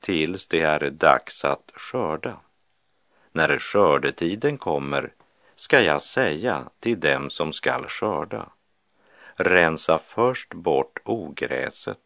tills 0.00 0.46
det 0.46 0.60
är 0.60 0.90
dags 0.90 1.44
att 1.44 1.72
skörda. 1.74 2.36
när 3.32 3.58
skördetiden 3.58 4.58
kommer 4.58 5.12
ska 5.56 5.80
jag 5.80 6.02
säga 6.02 6.70
till 6.80 7.00
dem 7.00 7.30
som 7.30 7.52
skall 7.52 7.84
skörda. 7.88 8.46
Rensa 9.34 9.98
först 9.98 10.54
bort 10.54 10.98
ogräset 11.04 11.98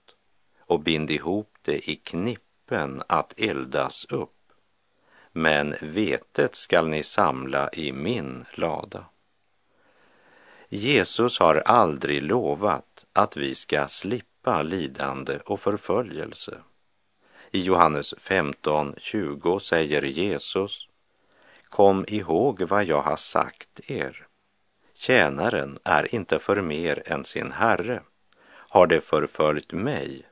och 0.61 0.80
bind 0.80 1.11
ihop 1.11 1.54
det 1.62 1.90
i 1.90 1.97
knipp 1.97 2.48
knippen 2.69 3.03
att 3.07 3.35
eldas 3.37 4.07
upp. 4.09 4.31
Men 5.33 5.75
vetet 5.81 6.55
skall 6.55 6.89
ni 6.89 7.03
samla 7.03 7.71
i 7.73 7.93
min 7.93 8.45
lada. 8.55 9.05
Jesus 10.69 11.39
har 11.39 11.63
aldrig 11.67 12.23
lovat 12.23 13.07
att 13.13 13.37
vi 13.37 13.55
ska 13.55 13.89
slippa 13.89 14.63
lidande 14.63 15.39
och 15.45 15.61
förföljelse. 15.61 16.59
I 17.53 17.61
Johannes 17.61 18.15
15.20 18.15 19.59
säger 19.59 20.03
Jesus 20.03 20.89
Kom 21.69 22.05
ihåg 22.09 22.63
vad 22.63 22.85
jag 22.85 23.03
har 23.03 23.17
sagt 23.17 23.81
er. 23.87 24.27
Tjänaren 24.95 25.79
är 25.85 26.15
inte 26.15 26.39
för 26.39 26.63
mer 26.63 27.03
än 27.07 27.25
sin 27.25 27.53
herre. 27.53 28.03
Har 28.71 28.87
det 28.87 29.01
förföljt 29.01 29.73
mig 29.73 30.27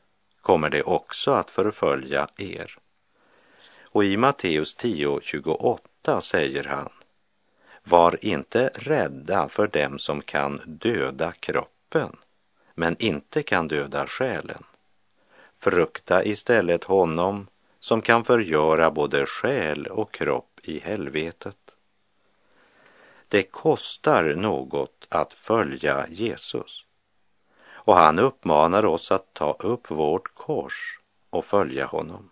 kommer 0.46 0.70
det 0.70 0.82
också 0.82 1.30
att 1.30 1.50
förfölja 1.50 2.28
er. 2.36 2.78
Och 3.82 4.04
i 4.04 4.16
Matteus 4.16 4.76
10.28 4.76 6.20
säger 6.20 6.64
han 6.64 6.88
Var 7.84 8.24
inte 8.24 8.70
rädda 8.74 9.48
för 9.48 9.66
dem 9.66 9.98
som 9.98 10.20
kan 10.20 10.60
döda 10.66 11.32
kroppen 11.32 12.16
men 12.74 12.96
inte 12.98 13.42
kan 13.42 13.68
döda 13.68 14.06
själen. 14.06 14.64
Frukta 15.56 16.24
istället 16.24 16.84
honom 16.84 17.46
som 17.80 18.02
kan 18.02 18.24
förgöra 18.24 18.90
både 18.90 19.26
själ 19.26 19.86
och 19.86 20.12
kropp 20.12 20.60
i 20.62 20.78
helvetet. 20.78 21.74
Det 23.28 23.42
kostar 23.42 24.34
något 24.34 25.06
att 25.08 25.32
följa 25.34 26.06
Jesus. 26.08 26.85
Och 27.86 27.96
han 27.96 28.18
uppmanar 28.18 28.84
oss 28.84 29.12
att 29.12 29.34
ta 29.34 29.56
upp 29.58 29.90
vårt 29.90 30.34
kors 30.34 31.00
och 31.30 31.44
följa 31.44 31.86
honom. 31.86 32.30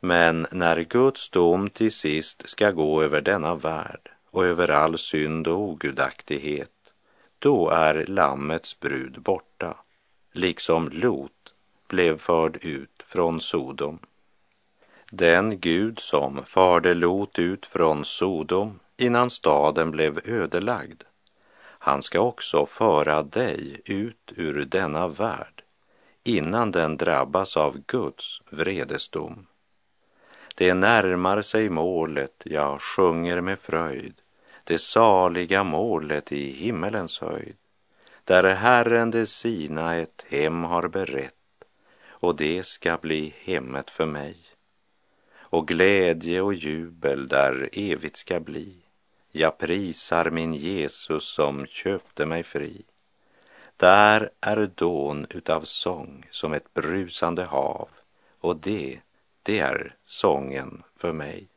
Men 0.00 0.46
när 0.52 0.80
Guds 0.80 1.30
dom 1.30 1.68
till 1.68 1.92
sist 1.92 2.48
ska 2.48 2.70
gå 2.70 3.02
över 3.02 3.20
denna 3.20 3.54
värld 3.54 4.10
och 4.30 4.44
över 4.44 4.70
all 4.70 4.98
synd 4.98 5.48
och 5.48 5.60
ogudaktighet, 5.60 6.70
då 7.38 7.70
är 7.70 8.06
Lammets 8.06 8.80
brud 8.80 9.22
borta, 9.22 9.76
liksom 10.32 10.88
Lot 10.92 11.54
blev 11.88 12.18
förd 12.18 12.56
ut 12.56 13.02
från 13.06 13.40
Sodom. 13.40 13.98
Den 15.10 15.60
Gud 15.60 15.98
som 15.98 16.44
förde 16.44 16.94
Lot 16.94 17.38
ut 17.38 17.66
från 17.66 18.04
Sodom 18.04 18.78
innan 18.96 19.30
staden 19.30 19.90
blev 19.90 20.20
ödelagd, 20.24 21.02
han 21.86 22.02
ska 22.02 22.20
också 22.20 22.66
föra 22.66 23.22
dig 23.22 23.80
ut 23.84 24.32
ur 24.36 24.64
denna 24.64 25.08
värld 25.08 25.62
innan 26.24 26.70
den 26.70 26.96
drabbas 26.96 27.56
av 27.56 27.78
Guds 27.86 28.42
vredesdom. 28.50 29.46
Det 30.54 30.74
närmar 30.74 31.42
sig 31.42 31.70
målet, 31.70 32.42
jag 32.44 32.80
sjunger 32.80 33.40
med 33.40 33.58
fröjd, 33.58 34.14
det 34.64 34.78
saliga 34.78 35.64
målet 35.64 36.32
i 36.32 36.52
himmelens 36.52 37.18
höjd, 37.20 37.56
där 38.24 38.54
Herren 38.54 39.10
det 39.10 39.26
sina 39.26 39.96
ett 39.96 40.24
hem 40.28 40.64
har 40.64 40.88
berett 40.88 41.34
och 42.08 42.36
det 42.36 42.66
ska 42.66 42.96
bli 42.96 43.34
hemmet 43.38 43.90
för 43.90 44.06
mig 44.06 44.36
och 45.34 45.68
glädje 45.68 46.40
och 46.40 46.54
jubel 46.54 47.28
där 47.28 47.68
evigt 47.72 48.16
ska 48.16 48.40
bli. 48.40 48.85
Jag 49.38 49.58
prisar 49.58 50.30
min 50.30 50.54
Jesus 50.54 51.24
som 51.24 51.66
köpte 51.66 52.26
mig 52.26 52.42
fri. 52.42 52.82
Där 53.76 54.30
är 54.40 54.70
dån 54.74 55.26
utav 55.30 55.60
sång 55.60 56.26
som 56.30 56.52
ett 56.52 56.74
brusande 56.74 57.44
hav 57.44 57.88
och 58.40 58.56
det, 58.56 59.00
det 59.42 59.58
är 59.58 59.94
sången 60.04 60.82
för 60.96 61.12
mig. 61.12 61.48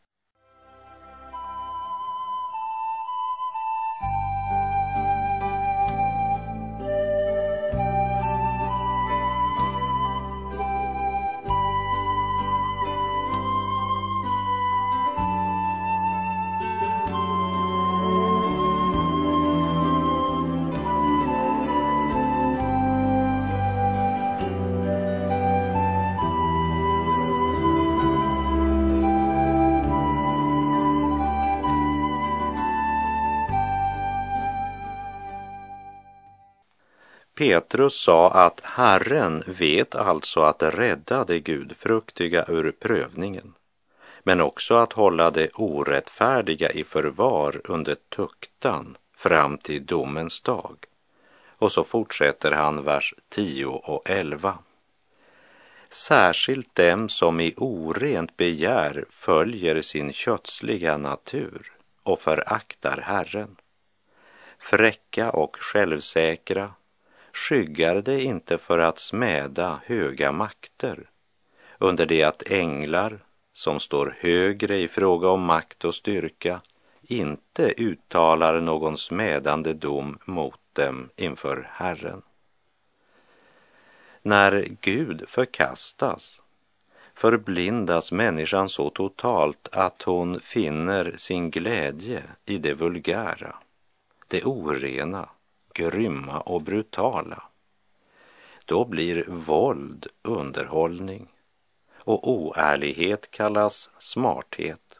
Petrus 37.40 38.02
sa 38.02 38.32
att 38.32 38.62
Herren 38.64 39.44
vet 39.48 39.96
alltså 39.96 40.40
att 40.40 40.64
rädda 40.64 41.24
det 41.24 41.40
gudfruktiga 41.40 42.46
ur 42.48 42.72
prövningen, 42.72 43.54
men 44.24 44.42
också 44.42 44.76
att 44.76 44.94
hålla 44.94 45.32
det 45.32 45.50
orättfärdiga 45.54 46.72
i 46.72 46.84
förvar 46.84 47.62
under 47.64 47.96
tuktan 48.16 48.98
fram 49.16 49.58
till 49.58 49.86
domens 49.86 50.42
dag. 50.42 50.78
Och 51.58 51.72
så 51.72 51.84
fortsätter 51.84 52.52
han 52.52 52.84
vers 52.84 53.14
10 53.30 53.66
och 53.66 54.10
11. 54.10 54.58
Särskilt 55.90 56.76
dem 56.76 57.10
som 57.10 57.40
i 57.40 57.54
orent 57.58 58.38
begär 58.38 59.06
följer 59.10 59.82
sin 59.82 60.14
kötsliga 60.14 60.98
natur 60.98 61.72
och 62.04 62.20
föraktar 62.20 63.02
Herren. 63.02 63.56
Fräcka 64.58 65.32
och 65.32 65.58
självsäkra 65.60 66.74
skyggar 67.34 68.02
det 68.02 68.24
inte 68.24 68.58
för 68.58 68.80
att 68.80 69.00
smäda 69.00 69.82
höga 69.86 70.32
makter, 70.32 71.10
under 71.78 72.06
det 72.06 72.24
att 72.24 72.44
änglar 72.52 73.20
som 73.54 73.80
står 73.80 74.16
högre 74.20 74.80
i 74.80 74.88
fråga 74.88 75.30
om 75.30 75.42
makt 75.42 75.86
och 75.86 75.96
styrka 75.96 76.62
inte 77.02 77.74
uttalar 77.78 78.60
någon 78.62 78.98
smädande 78.98 79.74
dom 79.74 80.18
mot 80.26 80.60
dem 80.74 81.10
inför 81.16 81.70
Herren. 81.72 82.22
När 84.22 84.68
Gud 84.82 85.24
förkastas 85.28 86.42
förblindas 87.20 88.12
människan 88.12 88.70
så 88.70 88.90
totalt 88.90 89.68
att 89.72 90.02
hon 90.02 90.40
finner 90.40 91.14
sin 91.18 91.52
glädje 91.52 92.24
i 92.46 92.58
det 92.58 92.74
vulgära, 92.74 93.56
det 94.28 94.44
orena, 94.44 95.30
grymma 95.80 96.40
och 96.40 96.62
brutala. 96.62 97.44
Då 98.66 98.86
blir 98.86 99.26
våld 99.28 100.08
underhållning 100.22 101.28
och 101.98 102.32
oärlighet 102.32 103.32
kallas 103.32 103.90
smarthet. 104.00 105.00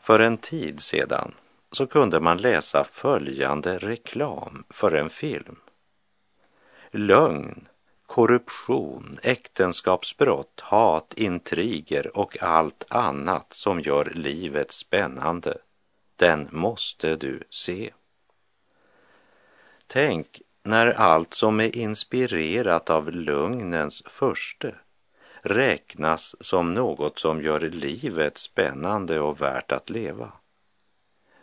För 0.00 0.18
en 0.18 0.36
tid 0.36 0.80
sedan 0.80 1.34
så 1.72 1.86
kunde 1.86 2.20
man 2.20 2.36
läsa 2.36 2.84
följande 2.84 3.78
reklam 3.78 4.64
för 4.70 4.92
en 4.92 5.10
film. 5.10 5.56
Lögn, 6.90 7.68
korruption, 8.06 9.18
äktenskapsbrott, 9.22 10.60
hat, 10.60 11.14
intriger 11.16 12.16
och 12.16 12.42
allt 12.42 12.84
annat 12.88 13.52
som 13.52 13.80
gör 13.80 14.12
livet 14.14 14.70
spännande, 14.70 15.58
den 16.16 16.48
måste 16.50 17.16
du 17.16 17.44
se. 17.50 17.90
Tänk 19.92 20.42
när 20.62 20.86
allt 20.86 21.34
som 21.34 21.60
är 21.60 21.76
inspirerat 21.76 22.90
av 22.90 23.10
lugnens 23.10 24.02
förste 24.06 24.74
räknas 25.42 26.36
som 26.40 26.74
något 26.74 27.18
som 27.18 27.42
gör 27.42 27.60
livet 27.60 28.38
spännande 28.38 29.20
och 29.20 29.42
värt 29.42 29.72
att 29.72 29.90
leva. 29.90 30.32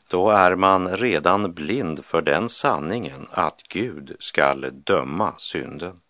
Då 0.08 0.30
är 0.30 0.56
man 0.56 0.98
redan 0.98 1.54
blind 1.54 2.06
för 2.06 2.22
den 2.22 2.50
sanningen 2.50 3.28
att 3.32 3.64
Gud 3.64 4.16
skall 4.20 4.66
döma 4.72 5.34
synden. 5.38 6.02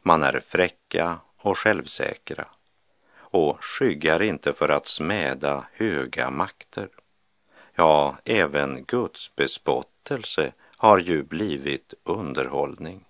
Man 0.00 0.22
är 0.22 0.42
fräcka 0.46 1.18
och 1.36 1.58
självsäkra 1.58 2.44
och 3.16 3.64
skyggar 3.64 4.22
inte 4.22 4.52
för 4.52 4.68
att 4.68 4.86
smäda 4.86 5.66
höga 5.72 6.30
makter. 6.30 6.88
Ja, 7.74 8.16
även 8.24 8.84
Guds 8.84 9.36
bespottelse 9.36 10.52
har 10.82 10.98
ju 10.98 11.22
blivit 11.22 11.94
underhållning. 12.04 13.04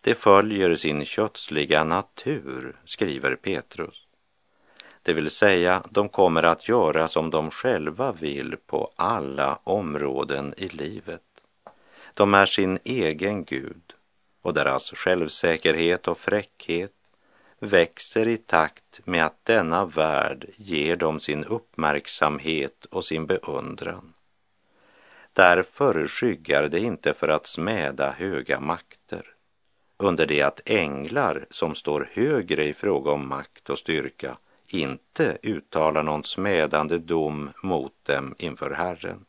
Det 0.00 0.14
följer 0.14 0.74
sin 0.74 1.04
kötsliga 1.04 1.84
natur, 1.84 2.76
skriver 2.84 3.36
Petrus. 3.36 4.06
Det 5.02 5.12
vill 5.12 5.30
säga, 5.30 5.82
de 5.90 6.08
kommer 6.08 6.42
att 6.42 6.68
göra 6.68 7.08
som 7.08 7.30
de 7.30 7.50
själva 7.50 8.12
vill 8.12 8.56
på 8.66 8.90
alla 8.96 9.58
områden 9.64 10.54
i 10.56 10.68
livet. 10.68 11.22
De 12.14 12.34
är 12.34 12.46
sin 12.46 12.78
egen 12.84 13.44
Gud 13.44 13.92
och 14.42 14.54
deras 14.54 14.92
självsäkerhet 14.92 16.08
och 16.08 16.18
fräckhet 16.18 16.92
växer 17.58 18.28
i 18.28 18.36
takt 18.36 19.00
med 19.04 19.26
att 19.26 19.44
denna 19.44 19.84
värld 19.84 20.46
ger 20.56 20.96
dem 20.96 21.20
sin 21.20 21.44
uppmärksamhet 21.44 22.84
och 22.84 23.04
sin 23.04 23.26
beundran. 23.26 24.14
Därför 25.32 26.06
skyggar 26.06 26.68
det 26.68 26.80
inte 26.80 27.14
för 27.14 27.28
att 27.28 27.46
smäda 27.46 28.10
höga 28.10 28.60
makter, 28.60 29.26
under 29.96 30.26
det 30.26 30.42
att 30.42 30.60
änglar 30.64 31.46
som 31.50 31.74
står 31.74 32.10
högre 32.12 32.64
i 32.64 32.74
fråga 32.74 33.10
om 33.10 33.28
makt 33.28 33.70
och 33.70 33.78
styrka 33.78 34.36
inte 34.66 35.38
uttalar 35.42 36.02
någon 36.02 36.24
smädande 36.24 36.98
dom 36.98 37.50
mot 37.62 37.92
dem 38.02 38.34
inför 38.38 38.70
Herren. 38.70 39.24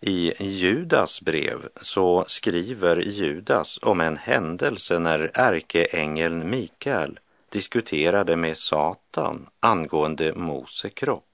I 0.00 0.44
Judas 0.44 1.20
brev 1.20 1.68
så 1.82 2.24
skriver 2.28 2.96
Judas 2.96 3.78
om 3.82 4.00
en 4.00 4.16
händelse 4.16 4.98
när 4.98 5.30
ärkeängeln 5.34 6.50
Mikael 6.50 7.20
diskuterade 7.48 8.36
med 8.36 8.58
Satan 8.58 9.46
angående 9.60 10.34
Mose 10.34 10.90
kropp. 10.90 11.33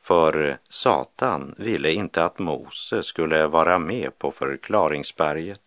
För 0.00 0.58
Satan 0.68 1.54
ville 1.58 1.92
inte 1.92 2.24
att 2.24 2.38
Mose 2.38 3.02
skulle 3.02 3.46
vara 3.46 3.78
med 3.78 4.18
på 4.18 4.30
förklaringsberget. 4.30 5.60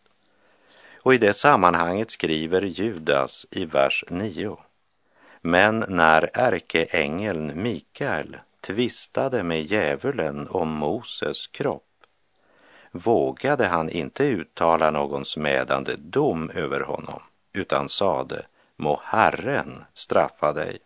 Och 1.01 1.13
i 1.13 1.17
det 1.17 1.33
sammanhanget 1.33 2.11
skriver 2.11 2.61
Judas 2.61 3.45
i 3.51 3.65
vers 3.65 4.03
9. 4.09 4.57
Men 5.41 5.85
när 5.87 6.29
ärkeängeln 6.33 7.51
Mikael 7.63 8.37
tvistade 8.61 9.43
med 9.43 9.61
djävulen 9.61 10.47
om 10.47 10.69
Moses 10.69 11.47
kropp 11.47 11.83
vågade 12.91 13.67
han 13.67 13.89
inte 13.89 14.23
uttala 14.23 14.91
någon 14.91 15.25
smädande 15.25 15.95
dom 15.95 16.49
över 16.49 16.79
honom 16.79 17.21
utan 17.53 17.89
sade 17.89 18.45
må 18.75 19.01
Herren 19.03 19.83
straffa 19.93 20.53
dig. 20.53 20.79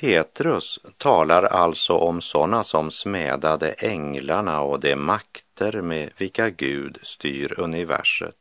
Petrus 0.00 0.80
talar 0.96 1.42
alltså 1.42 1.94
om 1.94 2.20
sådana 2.20 2.64
som 2.64 2.90
smädade 2.90 3.72
änglarna 3.72 4.60
och 4.60 4.80
de 4.80 4.96
makter 4.96 5.82
med 5.82 6.10
vilka 6.16 6.50
Gud 6.50 6.98
styr 7.02 7.60
universet. 7.60 8.36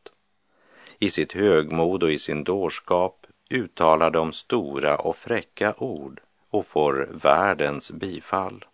I 1.00 1.10
sitt 1.10 1.34
högmod 1.34 2.04
och 2.04 2.12
i 2.12 2.20
sin 2.20 2.44
dårskap 2.44 3.26
uttalar 3.50 4.12
de 4.12 4.32
stora 4.34 4.98
och 4.98 5.18
fräcka 5.18 5.74
ord 5.78 6.22
och 6.50 6.66
får 6.66 7.10
världens 7.12 7.92
bifall. 7.92 8.66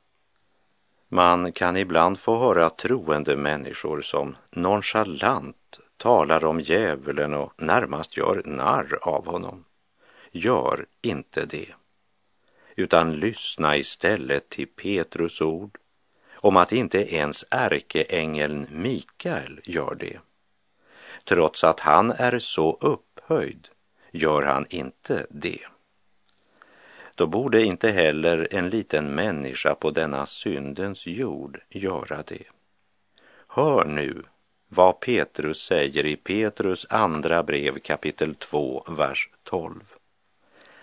Man 1.07 1.51
kan 1.51 1.77
ibland 1.77 2.19
få 2.19 2.37
höra 2.39 2.69
troende 2.69 3.37
människor 3.37 4.01
som 4.01 4.35
nonchalant 4.51 5.79
talar 5.97 6.45
om 6.45 6.59
djävulen 6.59 7.33
och 7.33 7.53
närmast 7.57 8.17
gör 8.17 8.41
narr 8.45 8.97
av 9.01 9.25
honom. 9.25 9.65
Gör 10.31 10.85
inte 11.01 11.45
det, 11.45 11.73
utan 12.75 13.15
lyssna 13.15 13.77
istället 13.77 14.49
till 14.49 14.67
Petrus 14.67 15.41
ord 15.41 15.77
om 16.35 16.57
att 16.57 16.71
inte 16.71 17.15
ens 17.15 17.45
ärkeängeln 17.49 18.67
Mikael 18.71 19.61
gör 19.63 19.95
det. 19.95 20.19
Trots 21.23 21.63
att 21.63 21.79
han 21.79 22.11
är 22.11 22.39
så 22.39 22.77
upphöjd 22.81 23.67
gör 24.11 24.43
han 24.43 24.65
inte 24.69 25.25
det. 25.29 25.65
Då 27.15 27.27
borde 27.27 27.63
inte 27.63 27.91
heller 27.91 28.47
en 28.51 28.69
liten 28.69 29.15
människa 29.15 29.75
på 29.75 29.91
denna 29.91 30.25
syndens 30.25 31.07
jord 31.07 31.61
göra 31.69 32.23
det. 32.23 32.43
Hör 33.47 33.85
nu 33.85 34.23
vad 34.67 34.99
Petrus 34.99 35.61
säger 35.61 36.05
i 36.05 36.15
Petrus 36.15 36.87
andra 36.89 37.43
brev 37.43 37.79
kapitel 37.79 38.35
2, 38.35 38.85
vers 38.87 39.29
12. 39.43 39.83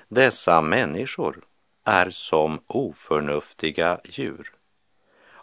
Dessa 0.09 0.61
människor 0.61 1.45
är 1.85 2.11
som 2.11 2.61
oförnuftiga 2.66 4.01
djur, 4.05 4.53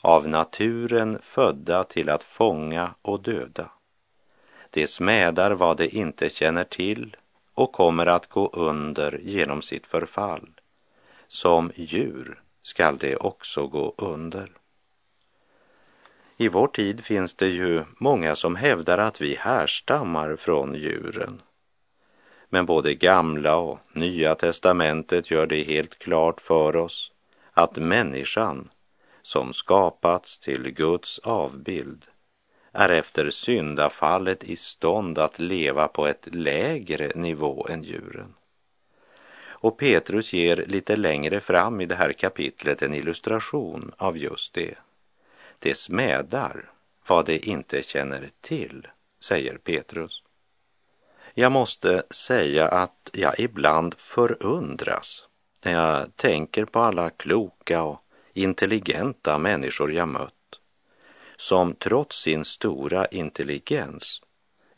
av 0.02 0.28
naturen 0.28 1.20
födda 1.22 1.84
till 1.84 2.10
att 2.10 2.24
fånga 2.24 2.94
och 3.02 3.22
döda. 3.22 3.72
De 4.70 4.88
smädar 4.88 5.52
vad 5.52 5.78
de 5.78 5.90
inte 5.90 6.30
känner 6.30 6.64
till 6.64 7.18
och 7.54 7.72
kommer 7.72 8.06
att 8.06 8.30
gå 8.30 8.50
under 8.54 9.20
genom 9.24 9.62
sitt 9.62 9.86
förfall. 9.86 10.50
Som 11.28 11.72
djur 11.76 12.42
skall 12.62 12.98
de 12.98 13.16
också 13.16 13.68
gå 13.68 13.94
under. 13.98 14.52
I 16.38 16.48
vår 16.48 16.68
tid 16.68 17.04
finns 17.04 17.34
det 17.34 17.48
ju 17.48 17.84
många 17.98 18.36
som 18.36 18.56
hävdar 18.56 18.98
att 18.98 19.22
vi 19.22 19.36
härstammar 19.36 20.36
från 20.36 20.76
djuren. 20.76 21.42
Men 22.50 22.66
både 22.66 22.94
gamla 22.94 23.56
och 23.56 23.80
nya 23.94 24.36
testamentet 24.36 25.32
gör 25.32 25.48
det 25.48 25.64
helt 25.64 26.00
klart 26.00 26.42
för 26.42 26.76
oss 26.76 27.12
att 27.54 27.76
människan 27.76 28.70
som 29.22 29.54
skapats 29.54 30.40
till 30.40 30.72
Guds 30.72 31.20
avbild 31.20 32.06
är 32.72 32.90
efter 32.90 33.30
syndafallet 33.30 34.44
i 34.44 34.56
stånd 34.56 35.20
att 35.20 35.40
leva 35.40 35.88
på 35.88 36.08
ett 36.08 36.28
lägre 36.32 37.12
nivå 37.16 37.68
än 37.70 37.84
djuren. 37.84 38.34
Och 39.62 39.78
Petrus 39.78 40.34
ger 40.34 40.66
lite 40.68 40.96
längre 40.96 41.40
fram 41.40 41.82
i 41.82 41.86
det 41.86 41.96
här 41.96 42.14
kapitlet 42.14 42.82
en 42.82 42.94
illustration 42.94 43.92
av 43.98 44.18
just 44.18 44.54
det. 44.54 44.76
Det 45.60 45.78
smädar 45.78 46.72
vad 47.08 47.26
det 47.26 47.48
inte 47.48 47.84
känner 47.84 48.30
till, 48.42 48.88
säger 49.20 49.58
Petrus. 49.58 50.24
Jag 51.40 51.52
måste 51.52 52.04
säga 52.10 52.68
att 52.68 53.10
jag 53.14 53.40
ibland 53.40 53.94
förundras 53.98 55.24
när 55.64 55.72
jag 55.72 56.16
tänker 56.16 56.66
på 56.66 56.80
alla 56.80 57.10
kloka 57.10 57.84
och 57.84 58.00
intelligenta 58.34 59.38
människor 59.38 59.94
jag 59.94 60.08
mött 60.08 60.34
som 61.38 61.74
trots 61.76 62.22
sin 62.22 62.46
stora 62.46 63.06
intelligens 63.06 64.22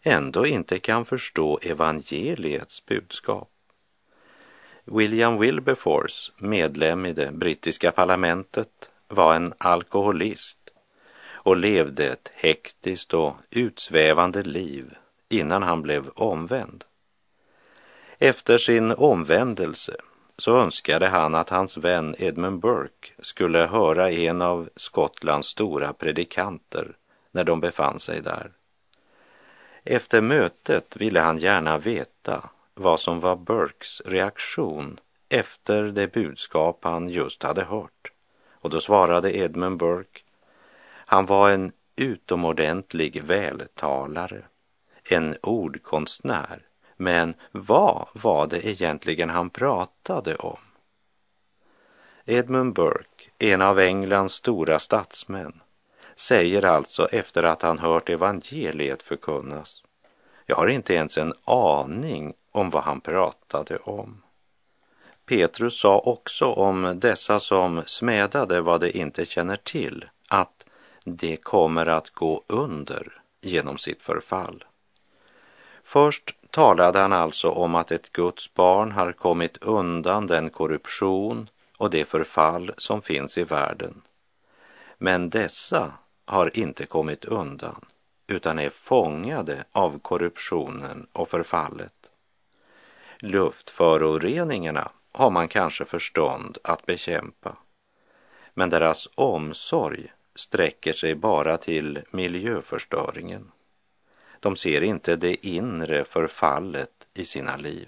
ändå 0.03 0.45
inte 0.45 0.79
kan 0.79 1.05
förstå 1.05 1.59
evangeliets 1.61 2.85
budskap. 2.85 3.49
William 4.83 5.39
Wilberforce, 5.39 6.31
medlem 6.37 7.05
i 7.05 7.13
det 7.13 7.31
brittiska 7.31 7.91
parlamentet, 7.91 8.89
var 9.07 9.35
en 9.35 9.53
alkoholist 9.57 10.59
och 11.23 11.57
levde 11.57 12.07
ett 12.07 12.31
hektiskt 12.33 13.13
och 13.13 13.35
utsvävande 13.49 14.43
liv 14.43 14.95
innan 15.31 15.63
han 15.63 15.81
blev 15.81 16.09
omvänd. 16.15 16.83
Efter 18.19 18.57
sin 18.57 18.91
omvändelse 18.91 19.95
så 20.37 20.59
önskade 20.59 21.07
han 21.07 21.35
att 21.35 21.49
hans 21.49 21.77
vän 21.77 22.15
Edmund 22.17 22.59
Burke 22.59 23.11
skulle 23.19 23.59
höra 23.59 24.11
en 24.11 24.41
av 24.41 24.69
Skottlands 24.75 25.47
stora 25.47 25.93
predikanter 25.93 26.95
när 27.31 27.43
de 27.43 27.59
befann 27.59 27.99
sig 27.99 28.21
där. 28.21 28.51
Efter 29.83 30.21
mötet 30.21 30.95
ville 30.97 31.19
han 31.19 31.37
gärna 31.37 31.77
veta 31.77 32.49
vad 32.73 32.99
som 32.99 33.19
var 33.19 33.35
Burkes 33.35 34.01
reaktion 34.05 34.99
efter 35.29 35.83
det 35.83 36.13
budskap 36.13 36.79
han 36.83 37.09
just 37.09 37.43
hade 37.43 37.63
hört. 37.63 38.11
Och 38.51 38.69
då 38.69 38.79
svarade 38.79 39.37
Edmund 39.37 39.77
Burke, 39.77 40.21
han 41.05 41.25
var 41.25 41.49
en 41.49 41.71
utomordentlig 41.95 43.23
vältalare, 43.23 44.43
en 45.09 45.37
ordkonstnär 45.41 46.67
men 47.01 47.33
vad 47.51 48.07
var 48.13 48.47
det 48.47 48.67
egentligen 48.67 49.29
han 49.29 49.49
pratade 49.49 50.35
om? 50.35 50.57
Edmund 52.25 52.73
Burke, 52.73 53.29
en 53.39 53.61
av 53.61 53.79
Englands 53.79 54.33
stora 54.33 54.79
statsmän, 54.79 55.61
säger 56.15 56.65
alltså 56.65 57.07
efter 57.07 57.43
att 57.43 57.61
han 57.61 57.79
hört 57.79 58.09
evangeliet 58.09 59.03
förkunnas. 59.03 59.83
Jag 60.45 60.55
har 60.55 60.67
inte 60.67 60.93
ens 60.93 61.17
en 61.17 61.33
aning 61.45 62.33
om 62.51 62.69
vad 62.69 62.83
han 62.83 63.01
pratade 63.01 63.77
om. 63.77 64.21
Petrus 65.25 65.79
sa 65.79 65.99
också 65.99 66.45
om 66.45 66.99
dessa 66.99 67.39
som 67.39 67.83
smädade 67.85 68.61
vad 68.61 68.81
de 68.81 68.91
inte 68.91 69.25
känner 69.25 69.57
till 69.57 70.05
att 70.27 70.65
de 71.03 71.37
kommer 71.37 71.85
att 71.85 72.09
gå 72.09 72.43
under 72.47 73.21
genom 73.41 73.77
sitt 73.77 74.01
förfall. 74.01 74.63
Först 75.83 76.35
talade 76.51 76.99
han 76.99 77.13
alltså 77.13 77.49
om 77.49 77.75
att 77.75 77.91
ett 77.91 78.11
Guds 78.11 78.53
barn 78.53 78.91
har 78.91 79.11
kommit 79.11 79.57
undan 79.57 80.27
den 80.27 80.49
korruption 80.49 81.49
och 81.77 81.89
det 81.89 82.05
förfall 82.05 82.73
som 82.77 83.01
finns 83.01 83.37
i 83.37 83.43
världen. 83.43 84.01
Men 84.97 85.29
dessa 85.29 85.93
har 86.25 86.57
inte 86.57 86.85
kommit 86.85 87.25
undan 87.25 87.85
utan 88.27 88.59
är 88.59 88.69
fångade 88.69 89.63
av 89.71 89.99
korruptionen 89.99 91.07
och 91.13 91.29
förfallet. 91.29 91.93
Luftföroreningarna 93.19 94.91
har 95.11 95.29
man 95.29 95.47
kanske 95.47 95.85
förstånd 95.85 96.57
att 96.63 96.85
bekämpa. 96.85 97.57
Men 98.53 98.69
deras 98.69 99.09
omsorg 99.15 100.13
sträcker 100.35 100.93
sig 100.93 101.15
bara 101.15 101.57
till 101.57 101.99
miljöförstöringen. 102.11 103.51
De 104.41 104.55
ser 104.55 104.83
inte 104.83 105.15
det 105.15 105.47
inre 105.47 106.05
förfallet 106.05 107.07
i 107.13 107.25
sina 107.25 107.57
liv. 107.57 107.87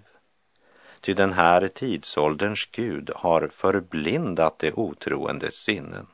Ty 1.01 1.13
den 1.13 1.33
här 1.33 1.67
tidsålderns 1.67 2.65
Gud 2.71 3.09
har 3.15 3.47
förblindat 3.47 4.59
det 4.59 4.73
otroendes 4.73 5.55
sinnen 5.55 6.07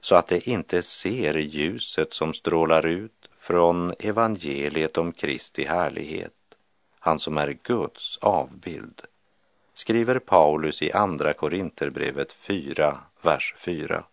så 0.00 0.14
att 0.14 0.28
de 0.28 0.50
inte 0.50 0.82
ser 0.82 1.34
ljuset 1.34 2.12
som 2.12 2.34
strålar 2.34 2.86
ut 2.86 3.28
från 3.38 3.94
evangeliet 3.98 4.98
om 4.98 5.12
Kristi 5.12 5.64
härlighet, 5.64 6.32
han 6.98 7.20
som 7.20 7.38
är 7.38 7.58
Guds 7.62 8.18
avbild, 8.18 9.02
skriver 9.74 10.18
Paulus 10.18 10.82
i 10.82 10.92
Andra 10.92 11.32
Korinterbrevet 11.32 12.32
4, 12.32 12.98
vers 13.22 13.54
4. 13.58 14.04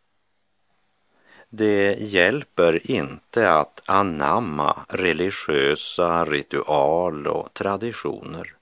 Det 1.51 1.95
hjälper 1.99 2.91
inte 2.91 3.53
att 3.53 3.81
anamma 3.85 4.75
religiösa 4.89 6.25
ritual 6.25 7.27
och 7.27 7.53
traditioner 7.53 8.55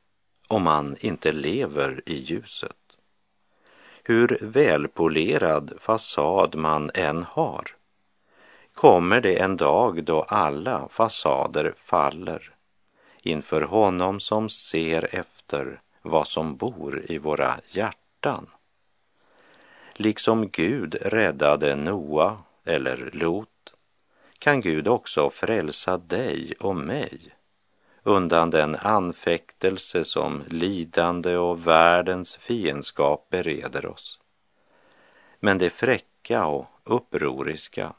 om 0.47 0.63
man 0.63 0.95
inte 0.99 1.31
lever 1.31 2.01
i 2.05 2.15
ljuset. 2.15 2.75
Hur 4.03 4.37
välpolerad 4.41 5.73
fasad 5.79 6.55
man 6.55 6.91
än 6.93 7.23
har 7.23 7.63
kommer 8.73 9.21
det 9.21 9.39
en 9.39 9.57
dag 9.57 10.03
då 10.03 10.21
alla 10.21 10.87
fasader 10.89 11.73
faller 11.77 12.51
inför 13.21 13.61
honom 13.61 14.19
som 14.19 14.49
ser 14.49 15.15
efter 15.15 15.81
vad 16.01 16.27
som 16.27 16.55
bor 16.55 17.03
i 17.07 17.17
våra 17.17 17.59
hjärtan. 17.67 18.47
Liksom 19.93 20.49
Gud 20.49 20.95
räddade 21.01 21.75
Noa 21.75 22.37
eller 22.67 23.09
Lot 23.13 23.49
kan 24.39 24.61
Gud 24.61 24.87
också 24.87 25.29
frälsa 25.29 25.97
dig 25.97 26.53
och 26.59 26.75
mig 26.75 27.37
undan 28.07 28.49
den 28.49 28.75
anfäktelse 28.75 30.05
som 30.05 30.43
lidande 30.47 31.37
och 31.37 31.67
världens 31.67 32.35
fiendskap 32.35 33.29
bereder 33.29 33.85
oss. 33.85 34.19
Men 35.39 35.57
det 35.57 35.69
fräcka 35.69 36.45
och 36.45 36.67
upproriska, 36.83 37.93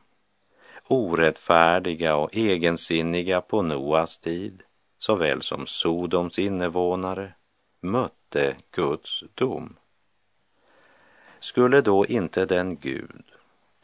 orättfärdiga 0.88 2.16
och 2.16 2.37
egensinniga 2.37 3.40
på 3.40 3.62
Noas 3.62 4.18
tid, 4.18 4.62
såväl 4.98 5.42
som 5.42 5.66
Sodoms 5.66 6.38
invånare, 6.38 7.33
mötte 7.81 8.57
Guds 8.70 9.24
dom. 9.35 9.76
Skulle 11.40 11.81
då 11.81 12.07
inte 12.07 12.46
den 12.46 12.76
Gud 12.76 13.24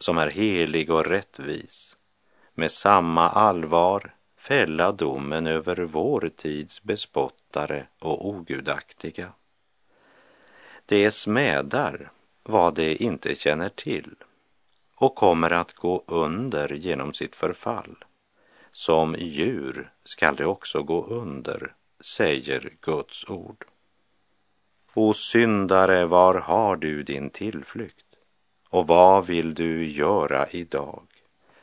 som 0.04 0.18
är 0.18 0.30
helig 0.30 0.90
och 0.90 1.06
rättvis 1.06 1.96
med 2.54 2.70
samma 2.70 3.28
allvar 3.28 4.14
fälla 4.36 4.92
domen 4.92 5.46
över 5.46 5.76
vår 5.76 6.30
tids 6.36 6.82
bespottare 6.82 7.86
och 7.98 8.28
ogudaktiga. 8.28 9.32
Det 10.86 11.10
smädar 11.10 12.10
vad 12.42 12.74
de 12.74 12.96
inte 12.96 13.34
känner 13.34 13.68
till 13.68 14.14
och 14.94 15.14
kommer 15.14 15.50
att 15.50 15.72
gå 15.72 16.04
under 16.06 16.68
genom 16.74 17.14
sitt 17.14 17.36
förfall. 17.36 18.04
Som 18.72 19.16
djur 19.18 19.92
skall 20.04 20.36
de 20.36 20.44
också 20.44 20.82
gå 20.82 21.04
under, 21.06 21.74
säger 22.00 22.72
Guds 22.80 23.24
ord. 23.28 23.64
O 24.94 25.12
syndare, 25.12 26.06
var 26.06 26.34
har 26.34 26.76
du 26.76 27.02
din 27.02 27.30
tillflykt? 27.30 28.03
Och 28.74 28.86
vad 28.86 29.26
vill 29.26 29.54
du 29.54 29.88
göra 29.88 30.48
idag? 30.50 31.02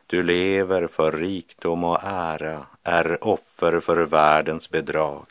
Du 0.08 0.24
lever 0.24 0.88
för 0.88 1.12
rikdom 1.12 1.84
och 1.84 2.00
ära, 2.04 2.66
är 2.84 3.28
offer 3.28 3.80
för 3.80 4.06
världens 4.06 4.70
bedrag. 4.70 5.26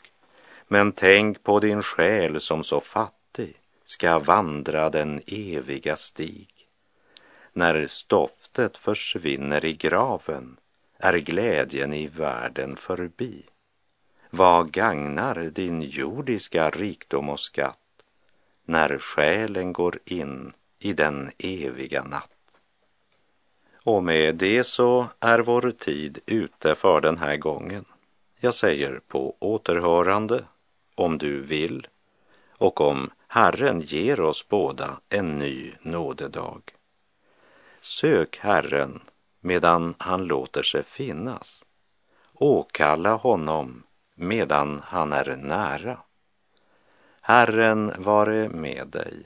Men 0.67 0.91
tänk 0.91 1.43
på 1.43 1.59
din 1.59 1.83
själ 1.83 2.39
som 2.39 2.63
så 2.63 2.79
fattig 2.79 3.55
ska 3.85 4.19
vandra 4.19 4.89
den 4.89 5.21
eviga 5.27 5.95
stig. 5.95 6.49
När 7.53 7.87
stoftet 7.87 8.77
försvinner 8.77 9.65
i 9.65 9.73
graven 9.73 10.57
är 10.97 11.17
glädjen 11.17 11.93
i 11.93 12.07
världen 12.07 12.75
förbi. 12.75 13.43
Vad 14.29 14.71
gagnar 14.71 15.35
din 15.35 15.81
jordiska 15.81 16.69
rikdom 16.69 17.29
och 17.29 17.39
skatt 17.39 17.77
när 18.65 18.97
själen 18.97 19.73
går 19.73 19.99
in 20.05 20.51
i 20.81 20.93
den 20.93 21.31
eviga 21.37 22.03
natt? 22.03 22.29
Och 23.83 24.03
med 24.03 24.35
det 24.35 24.63
så 24.63 25.07
är 25.19 25.39
vår 25.39 25.71
tid 25.71 26.19
ute 26.25 26.75
för 26.75 27.01
den 27.01 27.17
här 27.17 27.37
gången. 27.37 27.85
Jag 28.39 28.53
säger 28.53 28.99
på 29.07 29.35
återhörande, 29.39 30.43
om 30.95 31.17
du 31.17 31.41
vill, 31.41 31.87
och 32.57 32.81
om 32.81 33.09
Herren 33.27 33.81
ger 33.81 34.19
oss 34.19 34.47
båda 34.47 34.99
en 35.09 35.39
ny 35.39 35.73
nådedag. 35.81 36.61
Sök 37.81 38.37
Herren 38.37 38.99
medan 39.39 39.95
han 39.97 40.23
låter 40.23 40.63
sig 40.63 40.83
finnas. 40.83 41.65
Åkalla 42.33 43.13
honom 43.13 43.83
medan 44.15 44.81
han 44.85 45.13
är 45.13 45.35
nära. 45.35 45.97
Herren 47.21 47.93
vare 47.97 48.49
med 48.49 48.87
dig. 48.87 49.25